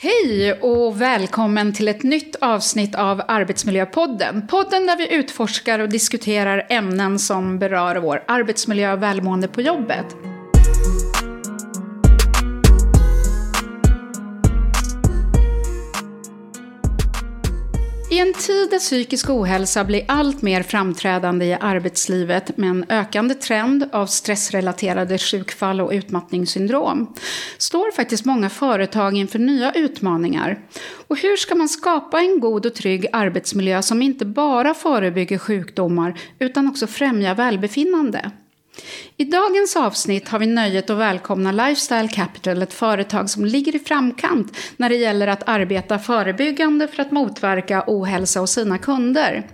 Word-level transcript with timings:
Hej 0.00 0.52
och 0.52 1.00
välkommen 1.00 1.72
till 1.72 1.88
ett 1.88 2.02
nytt 2.02 2.36
avsnitt 2.36 2.94
av 2.94 3.22
Arbetsmiljöpodden. 3.28 4.46
Podden 4.46 4.86
där 4.86 4.96
vi 4.96 5.14
utforskar 5.14 5.78
och 5.78 5.88
diskuterar 5.88 6.66
ämnen 6.70 7.18
som 7.18 7.58
berör 7.58 7.96
vår 7.96 8.24
arbetsmiljö 8.26 8.92
och 8.92 9.02
välmående 9.02 9.48
på 9.48 9.60
jobbet. 9.60 10.06
I 18.18 18.20
en 18.20 18.34
tid 18.34 18.70
där 18.70 18.78
psykisk 18.78 19.30
ohälsa 19.30 19.84
blir 19.84 20.04
allt 20.08 20.42
mer 20.42 20.62
framträdande 20.62 21.44
i 21.44 21.56
arbetslivet 21.60 22.56
med 22.56 22.70
en 22.70 22.84
ökande 22.88 23.34
trend 23.34 23.88
av 23.92 24.06
stressrelaterade 24.06 25.18
sjukfall 25.18 25.80
och 25.80 25.90
utmattningssyndrom 25.92 27.14
står 27.58 27.90
faktiskt 27.92 28.24
många 28.24 28.50
företag 28.50 29.16
inför 29.16 29.38
nya 29.38 29.72
utmaningar. 29.72 30.58
Och 31.08 31.18
hur 31.18 31.36
ska 31.36 31.54
man 31.54 31.68
skapa 31.68 32.20
en 32.20 32.40
god 32.40 32.66
och 32.66 32.74
trygg 32.74 33.06
arbetsmiljö 33.12 33.82
som 33.82 34.02
inte 34.02 34.26
bara 34.26 34.74
förebygger 34.74 35.38
sjukdomar 35.38 36.20
utan 36.38 36.68
också 36.68 36.86
främjar 36.86 37.34
välbefinnande? 37.34 38.30
I 39.20 39.24
dagens 39.24 39.76
avsnitt 39.76 40.28
har 40.28 40.38
vi 40.38 40.46
nöjet 40.46 40.90
att 40.90 40.98
välkomna 40.98 41.52
Lifestyle 41.52 42.08
Capital, 42.08 42.62
ett 42.62 42.72
företag 42.72 43.30
som 43.30 43.44
ligger 43.44 43.76
i 43.76 43.78
framkant 43.78 44.56
när 44.76 44.88
det 44.88 44.96
gäller 44.96 45.26
att 45.26 45.48
arbeta 45.48 45.98
förebyggande 45.98 46.88
för 46.88 47.02
att 47.02 47.10
motverka 47.10 47.84
ohälsa 47.86 48.40
hos 48.40 48.50
sina 48.50 48.78
kunder. 48.78 49.46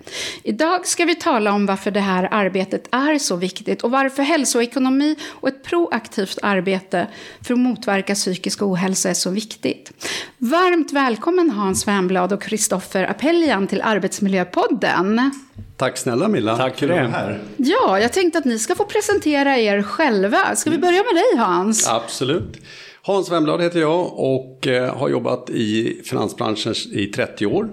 Idag 0.43 0.87
ska 0.87 1.05
vi 1.05 1.15
tala 1.15 1.53
om 1.53 1.67
varför 1.67 1.91
det 1.91 2.01
här 2.01 2.29
arbetet 2.31 2.89
är 2.91 3.19
så 3.19 3.37
viktigt 3.37 3.83
och 3.83 3.91
varför 3.91 4.23
hälsoekonomi 4.23 5.17
och 5.29 5.49
ett 5.49 5.63
proaktivt 5.65 6.39
arbete 6.43 7.07
för 7.43 7.55
att 7.55 7.61
motverka 7.61 8.15
psykisk 8.15 8.63
ohälsa 8.63 9.11
är 9.11 9.15
så 9.15 9.31
viktigt. 9.31 9.93
Varmt 10.39 10.93
välkommen 10.93 11.51
Hans 11.51 11.89
Wernblad 11.89 12.33
och 12.33 12.43
Kristoffer 12.43 13.11
Apeljan 13.11 13.67
till 13.67 13.83
Arbetsmiljöpodden. 13.83 15.31
Tack 15.77 15.99
snälla 15.99 16.29
Milla. 16.29 16.57
Tack 16.57 16.79
för 16.79 16.89
det. 16.89 16.95
Här. 16.95 17.41
Ja, 17.57 18.01
jag 18.01 18.13
tänkte 18.13 18.39
att 18.39 18.45
ni 18.45 18.59
ska 18.59 18.75
få 18.75 18.85
presentera 18.85 19.54
er 19.59 19.83
själva. 19.83 20.57
Ska 20.57 20.71
vi 20.71 20.79
börja 20.79 21.03
med 21.03 21.15
dig 21.15 21.45
Hans? 21.45 21.89
Absolut. 21.89 22.57
Hans 23.03 23.33
Wemblad 23.33 23.63
heter 23.63 23.81
jag 23.81 24.19
och 24.19 24.67
eh, 24.67 24.97
har 24.97 25.09
jobbat 25.09 25.51
i 25.51 26.01
finansbranschen 26.05 26.75
i 26.93 27.07
30 27.07 27.47
år. 27.47 27.69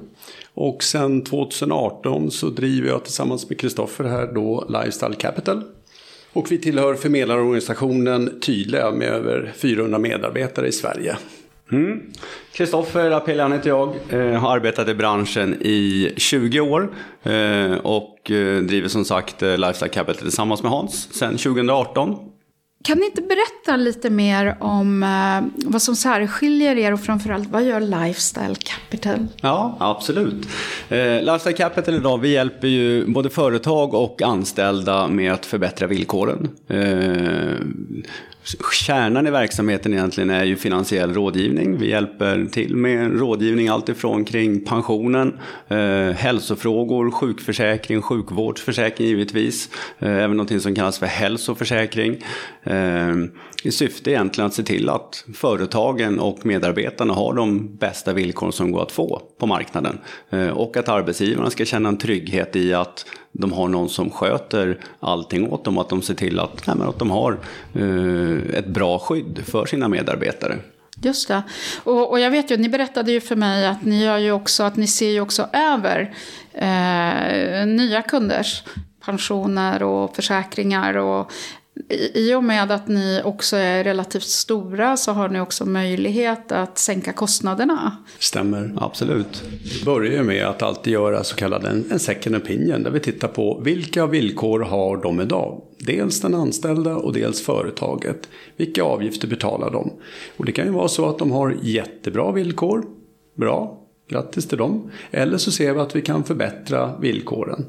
Och 0.54 0.84
sen 0.84 1.24
2018 1.24 2.32
så 2.32 2.50
driver 2.50 2.90
jag 2.90 3.04
tillsammans 3.04 3.50
med 3.50 3.60
Kristoffer 3.60 4.04
här 4.04 4.32
då 4.34 4.66
Lifestyle 4.70 5.16
Capital. 5.16 5.64
Och 6.34 6.52
vi 6.52 6.58
tillhör 6.58 6.96
förmedlarorganisationen 6.96 8.40
Tydliga 8.42 8.92
med 8.92 9.08
över 9.08 9.54
400 9.58 10.00
medarbetare 10.00 10.68
i 10.68 10.72
Sverige. 10.72 11.18
Kristoffer 12.54 13.06
mm. 13.06 13.14
Apelian 13.18 13.52
heter 13.52 13.70
jag, 13.70 13.96
eh, 14.10 14.40
har 14.40 14.56
arbetat 14.56 14.88
i 14.88 14.94
branschen 14.94 15.58
i 15.62 16.14
20 16.18 16.60
år 16.60 16.94
eh, 17.24 17.74
och 17.74 18.32
eh, 18.32 18.62
driver 18.62 18.88
som 18.88 19.06
sagt 19.06 19.44
eh, 19.44 19.58
Lifestyle 19.58 19.92
Capital 19.92 20.22
tillsammans 20.22 20.64
med 20.64 20.72
Hans 20.72 21.14
sedan 21.14 21.38
2018. 21.38 22.32
Kan 22.84 22.98
ni 22.98 23.06
inte 23.06 23.22
berätta 23.22 23.76
lite 23.76 24.10
mer 24.10 24.58
om 24.60 25.04
eh, 25.04 25.70
vad 25.72 25.82
som 25.82 25.96
särskiljer 25.96 26.78
er 26.78 26.94
och 26.94 27.00
framförallt 27.00 27.50
vad 27.50 27.64
gör 27.64 27.80
Lifestyle 27.80 28.56
Capital? 28.56 29.28
Ja, 29.42 29.78
absolut. 29.80 30.48
Eh, 30.90 31.22
Lifestyle 31.22 31.56
Capital 31.56 31.96
idag, 31.96 32.18
vi 32.18 32.34
hjälper 32.34 32.68
ju 32.68 33.06
både 33.08 33.30
företag 33.30 33.94
och 33.94 34.22
anställda 34.22 35.08
med 35.08 35.34
att 35.34 35.46
förbättra 35.46 35.88
villkoren. 35.88 36.50
Kärnan 38.74 39.28
i 39.28 39.32
verksamheten 39.32 39.94
egentligen 39.94 40.30
är 40.30 40.44
ju 40.44 40.56
finansiell 40.56 41.14
rådgivning. 41.14 41.78
Vi 41.78 41.90
hjälper 41.90 42.46
till 42.52 42.76
med 42.76 43.20
rådgivning 43.20 43.68
alltifrån 43.68 44.26
kring 44.26 44.66
pensionen, 44.66 45.40
eh, 45.68 46.16
hälsofrågor, 46.16 47.12
sjukförsäkring, 47.12 48.02
sjukvårdsförsäkring 48.02 49.08
givetvis. 49.08 49.70
Eh, 50.00 50.10
även 50.10 50.38
någonting 50.38 50.60
som 50.60 50.76
kallas 50.76 51.00
för 51.00 51.06
hälsoförsäkring. 51.06 52.24
Eh, 52.64 53.16
I 53.64 53.72
syfte 53.72 54.12
egentligen 54.12 54.48
att 54.48 54.54
se 54.54 54.64
till 54.64 54.90
att 54.90 55.26
företagen 55.34 56.20
och 56.20 56.46
medarbetarna 56.46 57.14
har 57.14 57.34
de 57.34 57.76
bästa 57.78 58.14
villkor 58.14 58.52
som 58.52 58.72
går 58.72 58.82
att 58.82 58.92
få 58.92 59.22
på 59.40 59.46
marknaden. 59.46 59.98
Eh, 60.30 60.50
och 60.50 60.78
att 60.78 60.90
arbetsgivarna 60.90 61.50
ska 61.50 61.66
känna 61.66 61.90
en 61.90 61.98
trygghet 61.98 62.56
i 62.56 62.74
att 62.74 63.06
de 63.32 63.54
har 63.54 63.68
någon 63.68 63.90
som 63.90 64.10
sköter 64.10 64.80
allting 65.00 65.52
åt 65.52 65.64
dem. 65.64 65.78
Att 65.78 65.90
de 65.90 66.02
ser 66.02 66.14
till 66.14 66.40
att, 66.40 66.68
nej, 66.68 66.88
att 66.88 67.00
de 67.00 67.12
har 67.12 67.40
eh, 67.74 68.58
ett 68.58 68.68
bra 68.68 69.00
skydd 69.00 69.40
för 69.46 69.66
sina 69.66 69.88
medarbetare. 69.88 70.58
Just 71.04 71.28
det. 71.28 71.44
Och, 71.84 72.12
och, 72.12 72.20
jag 72.20 72.32
vet 72.32 72.52
ju, 72.52 72.58
ni 72.58 72.70
berättade 72.70 73.12
ju 73.12 73.22
för 73.22 73.36
mig 73.36 73.68
att 73.68 73.86
ni 73.86 74.04
gör 74.04 74.18
ju 74.18 74.32
också, 74.32 74.64
att 74.64 74.76
ni 74.76 74.88
ser 74.88 75.10
ju 75.10 75.22
också 75.22 75.50
över 75.54 76.14
eh, 76.54 77.66
nya 77.66 78.02
kunders 78.02 78.64
pensioner 79.06 79.84
och 79.84 80.16
försäkringar 80.16 80.98
och 80.98 81.32
i 82.14 82.34
och 82.34 82.44
med 82.44 82.72
att 82.72 82.88
ni 82.88 83.22
också 83.24 83.58
är 83.58 83.84
relativt 83.84 84.24
stora 84.24 84.98
så 84.98 85.12
har 85.12 85.30
ni 85.30 85.40
också 85.40 85.66
möjlighet 85.66 86.52
att 86.52 86.78
sänka 86.78 87.14
kostnaderna. 87.14 87.98
Stämmer, 88.20 88.74
absolut. 88.78 89.44
Vi 89.80 89.86
börjar 89.86 90.24
med 90.24 90.48
att 90.48 90.62
alltid 90.62 90.94
göra 90.94 91.24
så 91.24 91.36
kallad 91.36 91.66
en, 91.66 92.00
second 92.00 92.36
opinion 92.36 92.84
där 92.84 92.92
vi 92.92 93.00
tittar 93.00 93.28
på 93.28 93.62
vilka 93.66 94.06
villkor 94.06 94.60
har 94.60 94.98
de 94.98 95.22
idag? 95.22 95.62
Dels 95.78 96.22
den 96.22 96.36
anställda 96.36 96.96
och 96.96 97.14
dels 97.14 97.42
företaget. 97.42 98.30
Vilka 98.58 98.84
avgifter 98.84 99.28
betalar 99.28 99.72
de? 99.72 99.92
Och 100.38 100.46
det 100.46 100.52
kan 100.52 100.66
ju 100.66 100.72
vara 100.72 100.88
så 100.88 101.10
att 101.10 101.18
de 101.18 101.32
har 101.32 101.58
jättebra 101.62 102.32
villkor. 102.32 102.86
Bra, 103.36 103.78
grattis 104.10 104.48
till 104.48 104.58
dem. 104.58 104.92
Eller 105.12 105.38
så 105.38 105.52
ser 105.52 105.74
vi 105.74 105.80
att 105.80 105.96
vi 105.96 106.02
kan 106.02 106.24
förbättra 106.24 106.98
villkoren. 106.98 107.66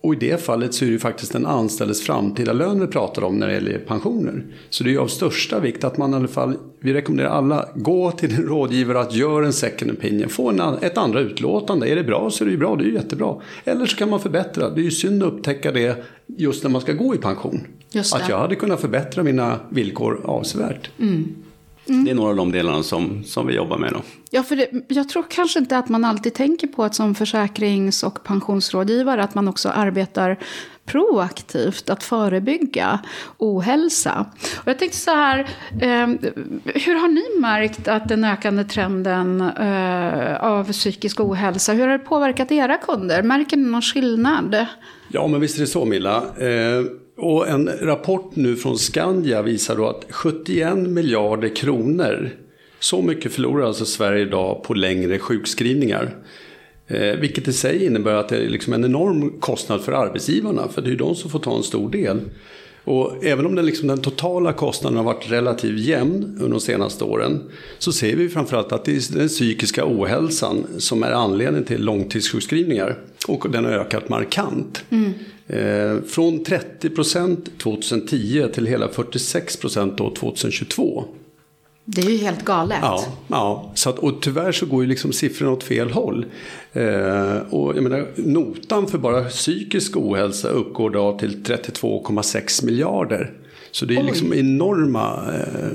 Och 0.00 0.14
i 0.14 0.16
det 0.16 0.42
fallet 0.42 0.74
så 0.74 0.84
är 0.84 0.90
det 0.90 0.98
faktiskt 0.98 1.32
den 1.32 1.46
anställdes 1.46 2.02
framtida 2.02 2.52
lön 2.52 2.80
vi 2.80 2.86
pratar 2.86 3.24
om 3.24 3.38
när 3.38 3.46
det 3.46 3.52
gäller 3.52 3.78
pensioner. 3.78 4.44
Så 4.70 4.84
det 4.84 4.94
är 4.94 4.98
av 4.98 5.06
största 5.06 5.60
vikt 5.60 5.84
att 5.84 5.98
man 5.98 6.12
i 6.12 6.16
alla 6.16 6.28
fall, 6.28 6.56
vi 6.80 6.92
rekommenderar 6.92 7.28
alla, 7.28 7.68
gå 7.74 8.10
till 8.10 8.34
en 8.34 8.42
rådgivare 8.42 9.00
att 9.00 9.14
göra 9.14 9.46
en 9.46 9.52
second 9.52 9.90
opinion. 9.90 10.28
Få 10.28 10.48
en, 10.48 10.60
ett 10.60 10.98
andra 10.98 11.20
utlåtande. 11.20 11.88
Är 11.88 11.96
det 11.96 12.04
bra 12.04 12.30
så 12.30 12.44
är 12.44 12.46
det 12.46 12.52
ju 12.52 12.58
bra, 12.58 12.76
det 12.76 12.84
är 12.84 12.86
ju 12.86 12.94
jättebra. 12.94 13.36
Eller 13.64 13.86
så 13.86 13.96
kan 13.96 14.10
man 14.10 14.20
förbättra. 14.20 14.70
Det 14.70 14.80
är 14.80 14.84
ju 14.84 14.90
synd 14.90 15.22
att 15.22 15.32
upptäcka 15.32 15.72
det 15.72 16.04
just 16.26 16.62
när 16.62 16.70
man 16.70 16.80
ska 16.80 16.92
gå 16.92 17.14
i 17.14 17.18
pension. 17.18 17.60
Att 18.14 18.28
jag 18.28 18.38
hade 18.38 18.54
kunnat 18.54 18.80
förbättra 18.80 19.22
mina 19.22 19.60
villkor 19.70 20.20
avsevärt. 20.24 20.90
Mm. 20.98 21.34
Mm. 21.88 22.04
Det 22.04 22.10
är 22.10 22.14
några 22.14 22.30
av 22.30 22.36
de 22.36 22.52
delarna 22.52 22.82
som, 22.82 23.24
som 23.24 23.46
vi 23.46 23.54
jobbar 23.54 23.78
med. 23.78 23.92
Då. 23.92 24.02
Ja, 24.30 24.42
för 24.42 24.56
det, 24.56 24.70
jag 24.88 25.08
tror 25.08 25.24
kanske 25.30 25.58
inte 25.58 25.78
att 25.78 25.88
man 25.88 26.04
alltid 26.04 26.34
tänker 26.34 26.66
på 26.66 26.84
att 26.84 26.94
som 26.94 27.14
försäkrings 27.14 28.02
och 28.02 28.24
pensionsrådgivare 28.24 29.22
att 29.22 29.34
man 29.34 29.48
också 29.48 29.68
arbetar 29.68 30.38
proaktivt 30.84 31.90
att 31.90 32.02
förebygga 32.02 32.98
ohälsa. 33.38 34.26
Och 34.56 34.68
jag 34.68 34.78
tänkte 34.78 34.98
så 34.98 35.10
här, 35.10 35.38
eh, 35.80 36.08
hur 36.64 37.00
har 37.00 37.08
ni 37.08 37.40
märkt 37.40 37.88
att 37.88 38.08
den 38.08 38.24
ökande 38.24 38.64
trenden 38.64 39.40
eh, 39.40 40.44
av 40.44 40.72
psykisk 40.72 41.20
ohälsa, 41.20 41.72
hur 41.72 41.86
har 41.86 41.98
det 41.98 42.04
påverkat 42.04 42.52
era 42.52 42.76
kunder? 42.76 43.22
Märker 43.22 43.56
ni 43.56 43.70
någon 43.70 43.82
skillnad? 43.82 44.66
Ja, 45.08 45.26
men 45.26 45.40
visst 45.40 45.56
är 45.56 45.60
det 45.60 45.66
så 45.66 45.84
Milla. 45.84 46.16
Eh, 46.16 46.84
och 47.18 47.48
en 47.48 47.70
rapport 47.80 48.36
nu 48.36 48.56
från 48.56 48.78
Skandia 48.78 49.42
visar 49.42 49.76
då 49.76 49.88
att 49.88 50.06
71 50.10 50.78
miljarder 50.78 51.56
kronor, 51.56 52.30
så 52.80 53.02
mycket 53.02 53.32
förlorar 53.32 53.66
alltså 53.66 53.84
Sverige 53.84 54.22
idag 54.22 54.62
på 54.62 54.74
längre 54.74 55.18
sjukskrivningar. 55.18 56.16
Eh, 56.86 57.16
vilket 57.16 57.48
i 57.48 57.52
sig 57.52 57.84
innebär 57.84 58.14
att 58.14 58.28
det 58.28 58.36
är 58.36 58.48
liksom 58.48 58.72
en 58.72 58.84
enorm 58.84 59.40
kostnad 59.40 59.80
för 59.80 59.92
arbetsgivarna, 59.92 60.68
för 60.68 60.82
det 60.82 60.88
är 60.88 60.90
ju 60.90 60.96
de 60.96 61.14
som 61.14 61.30
får 61.30 61.38
ta 61.38 61.56
en 61.56 61.62
stor 61.62 61.90
del. 61.90 62.20
Och 62.88 63.24
även 63.24 63.46
om 63.46 63.54
den, 63.54 63.66
liksom, 63.66 63.88
den 63.88 63.98
totala 63.98 64.52
kostnaden 64.52 64.96
har 64.96 65.04
varit 65.04 65.30
relativt 65.30 65.78
jämn 65.78 66.24
under 66.40 66.48
de 66.48 66.60
senaste 66.60 67.04
åren 67.04 67.50
så 67.78 67.92
ser 67.92 68.16
vi 68.16 68.28
framförallt 68.28 68.72
att 68.72 68.84
det 68.84 68.92
är 68.92 69.18
den 69.18 69.28
psykiska 69.28 69.84
ohälsan 69.86 70.66
som 70.78 71.02
är 71.02 71.10
anledningen 71.10 71.64
till 71.64 71.84
långtidssjukskrivningar. 71.84 72.98
Och 73.28 73.50
den 73.50 73.64
har 73.64 73.72
ökat 73.72 74.08
markant. 74.08 74.84
Mm. 74.90 75.12
Eh, 75.46 76.02
från 76.02 76.44
30 76.44 76.90
procent 76.90 77.58
2010 77.58 78.48
till 78.54 78.66
hela 78.66 78.88
46 78.88 79.56
procent 79.56 79.98
2022. 79.98 81.04
Det 81.90 82.00
är 82.00 82.10
ju 82.10 82.16
helt 82.16 82.44
galet. 82.44 82.78
Ja, 82.82 83.04
ja. 83.28 83.70
Så 83.74 83.90
att, 83.90 83.98
och 83.98 84.22
tyvärr 84.22 84.52
så 84.52 84.66
går 84.66 84.82
ju 84.82 84.88
liksom 84.88 85.12
siffrorna 85.12 85.52
åt 85.52 85.62
fel 85.62 85.90
håll. 85.90 86.26
Eh, 86.72 87.36
och 87.50 87.76
jag 87.76 87.82
menar, 87.82 88.06
notan 88.16 88.86
för 88.86 88.98
bara 88.98 89.24
psykisk 89.24 89.96
ohälsa 89.96 90.48
uppgår 90.48 90.90
då 90.90 91.18
till 91.18 91.42
32,6 91.44 92.64
miljarder. 92.64 93.32
Så 93.70 93.84
det 93.84 93.94
är 93.94 94.00
Oj. 94.00 94.06
liksom 94.06 94.34
enorma 94.34 95.34
eh, 95.34 95.68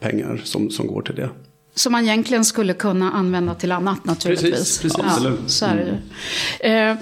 pengar 0.00 0.40
som, 0.44 0.70
som 0.70 0.86
går 0.86 1.02
till 1.02 1.14
det. 1.14 1.30
Som 1.74 1.92
man 1.92 2.04
egentligen 2.04 2.44
skulle 2.44 2.74
kunna 2.74 3.12
använda 3.12 3.54
till 3.54 3.72
annat 3.72 4.04
naturligtvis. 4.04 4.50
Precis, 4.50 4.82
precis. 4.82 4.98
Ja, 4.98 5.04
absolut. 5.06 5.40
Så 5.46 5.66
är 5.66 5.76
det. 5.76 5.98
Mm. 6.68 6.98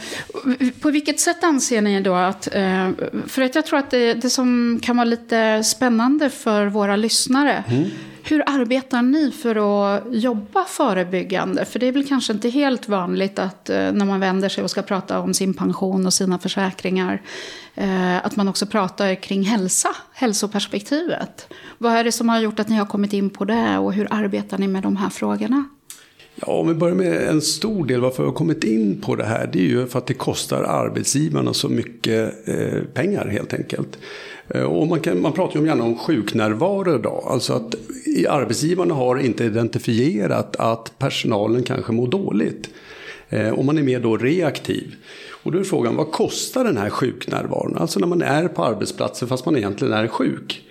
Eh, 0.60 0.68
på 0.80 0.90
vilket 0.90 1.20
sätt 1.20 1.44
anser 1.44 1.80
ni 1.80 2.00
då 2.00 2.14
att, 2.14 2.54
eh, 2.54 2.90
för 3.26 3.42
att 3.42 3.54
jag 3.54 3.66
tror 3.66 3.78
att 3.78 3.90
det, 3.90 4.14
det 4.14 4.30
som 4.30 4.80
kan 4.82 4.96
vara 4.96 5.04
lite 5.04 5.64
spännande 5.64 6.30
för 6.30 6.66
våra 6.66 6.96
lyssnare, 6.96 7.64
mm. 7.68 7.90
Hur 8.24 8.42
arbetar 8.46 9.02
ni 9.02 9.30
för 9.30 9.56
att 9.56 10.02
jobba 10.10 10.64
förebyggande? 10.64 11.64
För 11.64 11.78
det 11.78 11.86
är 11.86 11.92
väl 11.92 12.08
kanske 12.08 12.32
inte 12.32 12.48
helt 12.48 12.88
vanligt 12.88 13.38
att 13.38 13.70
eh, 13.70 13.76
när 13.76 14.04
man 14.04 14.20
vänder 14.20 14.48
sig 14.48 14.64
och 14.64 14.70
ska 14.70 14.82
prata 14.82 15.20
om 15.20 15.34
sin 15.34 15.54
pension 15.54 16.06
och 16.06 16.14
sina 16.14 16.38
försäkringar 16.38 17.22
eh, 17.74 18.26
att 18.26 18.36
man 18.36 18.48
också 18.48 18.66
pratar 18.66 19.14
kring 19.14 19.42
hälsa, 19.42 19.88
hälsoperspektivet. 20.12 21.48
Vad 21.78 21.92
är 21.92 22.04
det 22.04 22.12
som 22.12 22.28
har 22.28 22.40
gjort 22.40 22.60
att 22.60 22.68
ni 22.68 22.76
har 22.76 22.86
kommit 22.86 23.12
in 23.12 23.30
på 23.30 23.44
det 23.44 23.78
och 23.78 23.92
hur 23.92 24.08
arbetar 24.10 24.58
ni 24.58 24.68
med 24.68 24.82
de 24.82 24.96
här 24.96 25.10
frågorna? 25.10 25.64
Ja, 26.34 26.52
om 26.52 26.68
vi 26.68 26.74
börjar 26.74 26.94
med 26.94 27.28
en 27.28 27.40
stor 27.40 27.86
del 27.86 28.00
varför 28.00 28.22
vi 28.22 28.28
har 28.28 28.34
kommit 28.34 28.64
in 28.64 29.00
på 29.00 29.16
det 29.16 29.24
här. 29.24 29.50
Det 29.52 29.58
är 29.58 29.68
ju 29.68 29.86
för 29.86 29.98
att 29.98 30.06
det 30.06 30.14
kostar 30.14 30.62
arbetsgivarna 30.62 31.54
så 31.54 31.68
mycket 31.68 32.48
eh, 32.48 32.82
pengar 32.94 33.26
helt 33.26 33.54
enkelt. 33.54 33.98
Eh, 34.48 34.62
och 34.62 34.86
man, 34.86 35.00
kan, 35.00 35.20
man 35.20 35.32
pratar 35.32 35.60
ju 35.60 35.66
gärna 35.66 35.84
om 35.84 35.98
sjuknärvaro 35.98 36.98
idag. 36.98 37.24
Alltså 37.26 37.52
att 37.52 37.74
arbetsgivarna 38.28 38.94
har 38.94 39.18
inte 39.18 39.44
identifierat 39.44 40.56
att 40.56 40.98
personalen 40.98 41.62
kanske 41.62 41.92
mår 41.92 42.08
dåligt. 42.08 42.68
Eh, 43.28 43.48
och 43.48 43.64
man 43.64 43.78
är 43.78 43.82
mer 43.82 44.00
då 44.00 44.16
reaktiv. 44.16 44.94
Och 45.30 45.52
då 45.52 45.58
är 45.58 45.64
frågan, 45.64 45.96
vad 45.96 46.12
kostar 46.12 46.64
den 46.64 46.76
här 46.76 46.90
sjuknärvaron? 46.90 47.76
Alltså 47.78 48.00
när 48.00 48.06
man 48.06 48.22
är 48.22 48.48
på 48.48 48.64
arbetsplatsen 48.64 49.28
fast 49.28 49.44
man 49.44 49.56
egentligen 49.56 49.94
är 49.94 50.08
sjuk. 50.08 50.68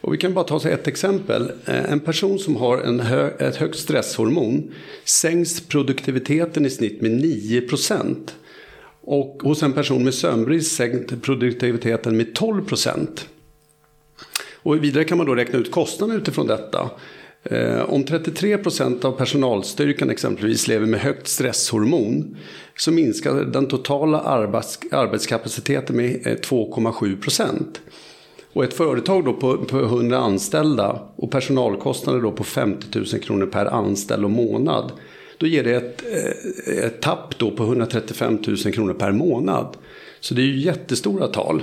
Och 0.00 0.14
vi 0.14 0.18
kan 0.18 0.34
bara 0.34 0.44
ta 0.44 0.68
ett 0.68 0.88
exempel. 0.88 1.52
Eh, 1.66 1.92
en 1.92 2.00
person 2.00 2.38
som 2.38 2.56
har 2.56 2.78
en 2.78 3.00
hö 3.00 3.30
ett 3.38 3.56
högt 3.56 3.78
stresshormon 3.78 4.74
sänks 5.04 5.60
produktiviteten 5.60 6.66
i 6.66 6.70
snitt 6.70 7.00
med 7.00 7.10
9 7.10 7.60
procent. 7.60 8.34
Och 9.04 9.42
hos 9.42 9.62
en 9.62 9.72
person 9.72 10.04
med 10.04 10.14
sömnbrist 10.14 10.76
sänkt 10.76 11.22
produktiviteten 11.22 12.16
med 12.16 12.34
12 12.34 12.64
procent. 12.64 13.28
Och 14.62 14.84
vidare 14.84 15.04
kan 15.04 15.18
man 15.18 15.26
då 15.26 15.34
räkna 15.34 15.58
ut 15.58 15.70
kostnaden 15.70 16.16
utifrån 16.16 16.46
detta. 16.46 16.90
Eh, 17.44 17.80
om 17.80 18.04
33 18.04 18.58
procent 18.58 19.04
av 19.04 19.12
personalstyrkan 19.12 20.10
exempelvis 20.10 20.68
lever 20.68 20.86
med 20.86 21.00
högt 21.00 21.28
stresshormon 21.28 22.36
så 22.76 22.92
minskar 22.92 23.34
den 23.34 23.66
totala 23.68 24.20
arbetskapaciteten 24.90 25.96
med 25.96 26.26
eh, 26.26 26.36
2,7 26.36 27.20
procent. 27.20 27.80
Och 28.52 28.64
ett 28.64 28.74
företag 28.74 29.24
då 29.24 29.32
på, 29.32 29.56
på 29.56 29.78
100 29.78 30.18
anställda 30.18 31.02
och 31.16 31.30
personalkostnader 31.30 32.20
då 32.20 32.32
på 32.32 32.44
50 32.44 32.98
000 32.98 33.06
kronor 33.06 33.46
per 33.46 33.66
anställd 33.66 34.24
och 34.24 34.30
månad. 34.30 34.92
Då 35.42 35.48
ger 35.48 35.64
det 35.64 35.74
ett, 35.74 36.02
eh, 36.66 36.84
ett 36.84 37.00
tapp 37.00 37.38
då 37.38 37.50
på 37.50 37.62
135 37.62 38.38
000 38.46 38.56
kronor 38.56 38.94
per 38.94 39.12
månad. 39.12 39.76
Så 40.20 40.34
det 40.34 40.42
är 40.42 40.46
ju 40.46 40.58
jättestora 40.58 41.26
tal. 41.26 41.62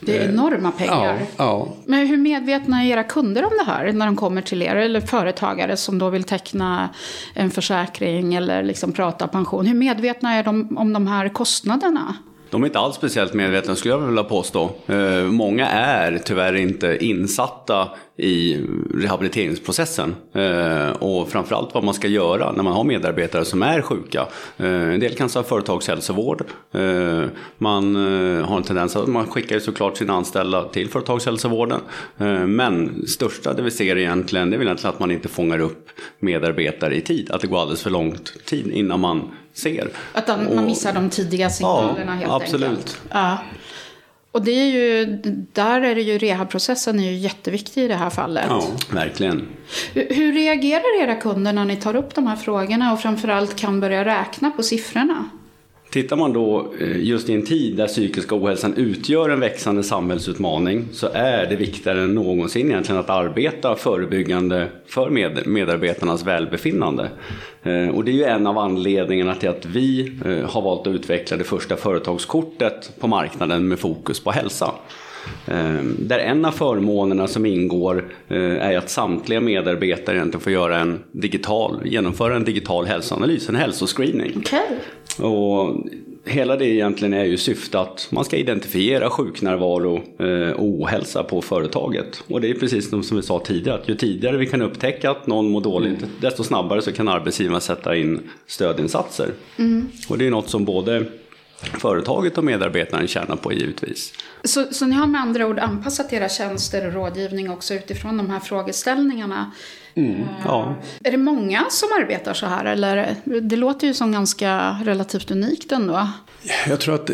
Det 0.00 0.18
är 0.18 0.28
enorma 0.28 0.70
pengar. 0.70 1.18
Ja, 1.20 1.26
ja. 1.36 1.68
Men 1.86 2.06
hur 2.06 2.16
medvetna 2.16 2.84
är 2.84 2.90
era 2.90 3.04
kunder 3.04 3.44
om 3.44 3.50
det 3.58 3.64
här 3.64 3.92
när 3.92 4.06
de 4.06 4.16
kommer 4.16 4.42
till 4.42 4.62
er? 4.62 4.76
Eller 4.76 5.00
företagare 5.00 5.76
som 5.76 5.98
då 5.98 6.10
vill 6.10 6.24
teckna 6.24 6.88
en 7.34 7.50
försäkring 7.50 8.34
eller 8.34 8.62
liksom 8.62 8.92
prata 8.92 9.28
pension. 9.28 9.66
Hur 9.66 9.74
medvetna 9.74 10.32
är 10.32 10.42
de 10.42 10.78
om 10.78 10.92
de 10.92 11.06
här 11.06 11.28
kostnaderna? 11.28 12.16
De 12.52 12.62
är 12.62 12.66
inte 12.66 12.78
alls 12.78 12.96
speciellt 12.96 13.34
medvetna 13.34 13.74
skulle 13.74 13.94
jag 13.94 13.98
vilja 13.98 14.24
påstå. 14.24 14.70
Eh, 14.86 15.22
många 15.22 15.68
är 15.68 16.18
tyvärr 16.24 16.54
inte 16.54 16.98
insatta 17.00 17.88
i 18.16 18.60
rehabiliteringsprocessen. 18.94 20.14
Eh, 20.32 20.88
och 20.88 21.28
framförallt 21.28 21.74
vad 21.74 21.84
man 21.84 21.94
ska 21.94 22.08
göra 22.08 22.52
när 22.52 22.62
man 22.62 22.72
har 22.72 22.84
medarbetare 22.84 23.44
som 23.44 23.62
är 23.62 23.82
sjuka. 23.82 24.26
Eh, 24.56 24.66
en 24.66 25.00
del 25.00 25.14
kanske 25.14 25.38
har 25.38 25.44
företagshälsovård. 25.44 26.44
Eh, 26.72 27.24
man 27.58 27.96
eh, 27.96 28.44
har 28.44 28.56
en 28.56 28.62
tendens 28.62 28.96
att 28.96 29.08
man 29.08 29.26
skickar 29.26 29.58
såklart 29.58 29.96
sina 29.96 30.12
anställda 30.12 30.64
till 30.64 30.88
företagshälsovården. 30.88 31.80
Eh, 32.18 32.46
men 32.46 33.06
största 33.06 33.52
det 33.52 33.62
vi 33.62 33.70
ser 33.70 33.98
egentligen 33.98 34.50
det 34.50 34.56
är 34.56 34.58
väl 34.58 34.66
egentligen 34.66 34.94
att 34.94 35.00
man 35.00 35.10
inte 35.10 35.28
fångar 35.28 35.58
upp 35.58 35.88
medarbetare 36.18 36.96
i 36.96 37.00
tid. 37.00 37.30
Att 37.30 37.40
det 37.40 37.46
går 37.46 37.60
alldeles 37.60 37.82
för 37.82 37.90
lång 37.90 38.16
tid 38.44 38.66
innan 38.72 39.00
man 39.00 39.30
ser. 39.54 39.90
Att 40.12 40.28
man 40.28 40.64
missar 40.66 40.92
de 40.92 41.10
tidiga 41.10 41.50
signalerna 41.50 42.18
ja, 42.22 42.28
helt 42.28 42.42
absolut. 42.42 42.68
enkelt. 42.68 43.00
Ja. 43.10 43.38
Och 44.32 44.42
det 44.42 44.50
är 44.50 44.66
ju, 44.66 45.06
där 45.52 45.80
är 45.80 45.94
det 45.94 46.00
ju 46.02 46.18
rehabprocessen 46.18 47.00
är 47.00 47.10
ju 47.10 47.16
jätteviktig 47.16 47.84
i 47.84 47.88
det 47.88 47.94
här 47.94 48.10
fallet. 48.10 48.44
Ja, 48.48 48.66
verkligen. 48.90 49.48
Hur, 49.94 50.14
hur 50.14 50.32
reagerar 50.32 51.02
era 51.02 51.14
kunder 51.14 51.52
när 51.52 51.64
ni 51.64 51.76
tar 51.76 51.96
upp 51.96 52.14
de 52.14 52.26
här 52.26 52.36
frågorna 52.36 52.92
och 52.92 53.00
framförallt 53.00 53.56
kan 53.56 53.80
börja 53.80 54.04
räkna 54.04 54.50
på 54.50 54.62
siffrorna? 54.62 55.30
Tittar 55.92 56.16
man 56.16 56.32
då 56.32 56.72
eh, 56.80 57.04
just 57.04 57.28
i 57.28 57.34
en 57.34 57.44
tid 57.44 57.76
där 57.76 57.86
psykiska 57.86 58.34
ohälsan 58.34 58.74
utgör 58.76 59.30
en 59.30 59.40
växande 59.40 59.82
samhällsutmaning 59.82 60.88
så 60.92 61.08
är 61.12 61.46
det 61.46 61.56
viktigare 61.56 62.02
än 62.02 62.14
någonsin 62.14 62.70
egentligen 62.70 63.00
att 63.00 63.10
arbeta 63.10 63.76
förebyggande 63.76 64.68
för 64.86 65.10
medarbetarnas 65.46 66.26
välbefinnande. 66.26 67.08
Eh, 67.62 67.88
och 67.88 68.04
det 68.04 68.10
är 68.10 68.14
ju 68.14 68.24
en 68.24 68.46
av 68.46 68.58
anledningarna 68.58 69.34
till 69.34 69.48
att 69.48 69.66
vi 69.66 70.12
eh, 70.24 70.50
har 70.50 70.62
valt 70.62 70.86
att 70.86 70.94
utveckla 70.94 71.36
det 71.36 71.44
första 71.44 71.76
företagskortet 71.76 72.92
på 73.00 73.06
marknaden 73.06 73.68
med 73.68 73.78
fokus 73.78 74.20
på 74.20 74.30
hälsa. 74.30 74.70
Där 75.98 76.18
en 76.18 76.44
av 76.44 76.50
förmånerna 76.50 77.26
som 77.26 77.46
ingår 77.46 78.04
är 78.28 78.78
att 78.78 78.90
samtliga 78.90 79.40
medarbetare 79.40 80.16
egentligen 80.16 80.40
får 80.40 80.52
göra 80.52 80.78
en 80.78 81.02
digital, 81.12 81.80
genomföra 81.84 82.36
en 82.36 82.44
digital 82.44 82.86
hälsoanalys, 82.86 83.48
en 83.48 83.56
hälsoscreening. 83.56 84.38
Okay. 84.38 84.60
Och 85.18 85.76
hela 86.24 86.56
det 86.56 86.66
egentligen 86.66 87.14
är 87.14 87.24
ju 87.24 87.36
syfte 87.36 87.80
att 87.80 88.08
man 88.10 88.24
ska 88.24 88.36
identifiera 88.36 89.10
sjuknärvaro 89.10 90.02
eh, 90.18 90.50
och 90.50 90.64
ohälsa 90.64 91.24
på 91.24 91.42
företaget. 91.42 92.22
Och 92.28 92.40
det 92.40 92.50
är 92.50 92.54
precis 92.54 92.90
som 92.90 93.16
vi 93.16 93.22
sa 93.22 93.38
tidigare, 93.38 93.78
att 93.78 93.88
ju 93.88 93.94
tidigare 93.94 94.36
vi 94.36 94.46
kan 94.46 94.62
upptäcka 94.62 95.10
att 95.10 95.26
någon 95.26 95.50
mår 95.50 95.60
dåligt, 95.60 95.98
mm. 95.98 96.10
desto 96.20 96.44
snabbare 96.44 96.82
så 96.82 96.92
kan 96.92 97.08
arbetsgivaren 97.08 97.60
sätta 97.60 97.96
in 97.96 98.20
stödinsatser. 98.46 99.30
Mm. 99.58 99.88
Och 100.08 100.18
det 100.18 100.26
är 100.26 100.30
något 100.30 100.50
som 100.50 100.64
både 100.64 101.04
företaget 101.62 102.38
och 102.38 102.44
medarbetaren 102.44 103.08
tjänar 103.08 103.36
på 103.36 103.52
givetvis. 103.52 104.14
Så, 104.44 104.64
så 104.70 104.86
ni 104.86 104.94
har 104.94 105.06
med 105.06 105.20
andra 105.20 105.46
ord 105.46 105.58
anpassat 105.58 106.12
era 106.12 106.28
tjänster 106.28 106.86
och 106.86 106.92
rådgivning 106.92 107.50
också 107.50 107.74
utifrån 107.74 108.16
de 108.16 108.30
här 108.30 108.40
frågeställningarna? 108.40 109.52
Mm, 109.94 110.24
ja. 110.44 110.74
Är 111.04 111.10
det 111.10 111.16
många 111.16 111.64
som 111.70 111.88
arbetar 112.00 112.34
så 112.34 112.46
här? 112.46 112.64
Eller? 112.64 113.16
Det 113.24 113.56
låter 113.56 113.86
ju 113.86 113.94
som 113.94 114.12
ganska 114.12 114.76
relativt 114.84 115.30
unikt 115.30 115.72
ändå. 115.72 116.08
Jag 116.68 116.80
tror 116.80 116.94
att 116.94 117.10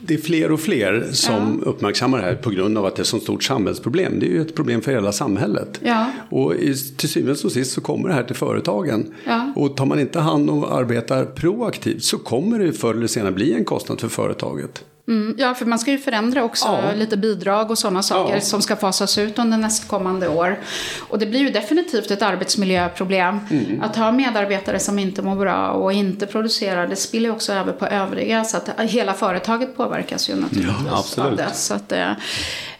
det 0.00 0.14
är 0.14 0.18
fler 0.18 0.52
och 0.52 0.60
fler 0.60 1.08
som 1.12 1.62
ja. 1.64 1.70
uppmärksammar 1.70 2.18
det 2.18 2.24
här 2.24 2.34
på 2.34 2.50
grund 2.50 2.78
av 2.78 2.86
att 2.86 2.96
det 2.96 3.00
är 3.00 3.02
ett 3.02 3.08
så 3.08 3.20
stort 3.20 3.44
samhällsproblem. 3.44 4.20
Det 4.20 4.26
är 4.26 4.30
ju 4.30 4.40
ett 4.40 4.54
problem 4.54 4.80
för 4.80 4.92
hela 4.92 5.12
samhället. 5.12 5.80
Ja. 5.84 6.10
Och 6.30 6.54
till 6.96 7.08
syvende 7.08 7.40
och 7.44 7.52
sist 7.52 7.72
så 7.72 7.80
kommer 7.80 8.08
det 8.08 8.14
här 8.14 8.22
till 8.22 8.36
företagen. 8.36 9.14
Ja. 9.24 9.52
Och 9.56 9.76
tar 9.76 9.86
man 9.86 10.00
inte 10.00 10.20
hand 10.20 10.50
om 10.50 10.64
och 10.64 10.74
arbetar 10.74 11.24
proaktivt 11.24 12.04
så 12.04 12.18
kommer 12.18 12.58
det 12.58 12.72
förr 12.72 12.94
eller 12.94 13.06
senare 13.06 13.32
bli 13.32 13.52
en 13.52 13.64
kostnad 13.64 14.00
för 14.00 14.08
företaget. 14.08 14.84
Mm, 15.08 15.34
ja, 15.38 15.54
för 15.54 15.66
man 15.66 15.78
ska 15.78 15.90
ju 15.90 15.98
förändra 15.98 16.44
också 16.44 16.66
ja. 16.66 16.94
lite 16.96 17.16
bidrag 17.16 17.70
och 17.70 17.78
sådana 17.78 18.02
saker 18.02 18.34
ja. 18.34 18.40
som 18.40 18.62
ska 18.62 18.76
fasas 18.76 19.18
ut 19.18 19.38
under 19.38 19.58
nästkommande 19.58 20.28
år. 20.28 20.58
Och 21.00 21.18
det 21.18 21.26
blir 21.26 21.40
ju 21.40 21.50
definitivt 21.50 22.10
ett 22.10 22.22
arbetsmiljöproblem. 22.22 23.40
Mm. 23.50 23.82
Att 23.82 23.96
ha 23.96 24.12
medarbetare 24.12 24.78
som 24.78 24.98
inte 24.98 25.22
mår 25.22 25.36
bra 25.36 25.70
och 25.70 25.92
inte 25.92 26.26
producerar, 26.26 26.86
det 26.86 26.96
spiller 26.96 27.30
också 27.30 27.52
över 27.52 27.72
på 27.72 27.86
övriga. 27.86 28.44
Så 28.44 28.56
att 28.56 28.80
hela 28.80 29.14
företaget 29.14 29.76
påverkas 29.76 30.30
ju 30.30 30.34
naturligtvis 30.34 30.86
ja, 30.86 30.98
absolut. 30.98 31.30
av 31.30 31.36
det. 31.36 31.54
Så 31.54 31.74
att, 31.74 31.92
eh, 31.92 32.12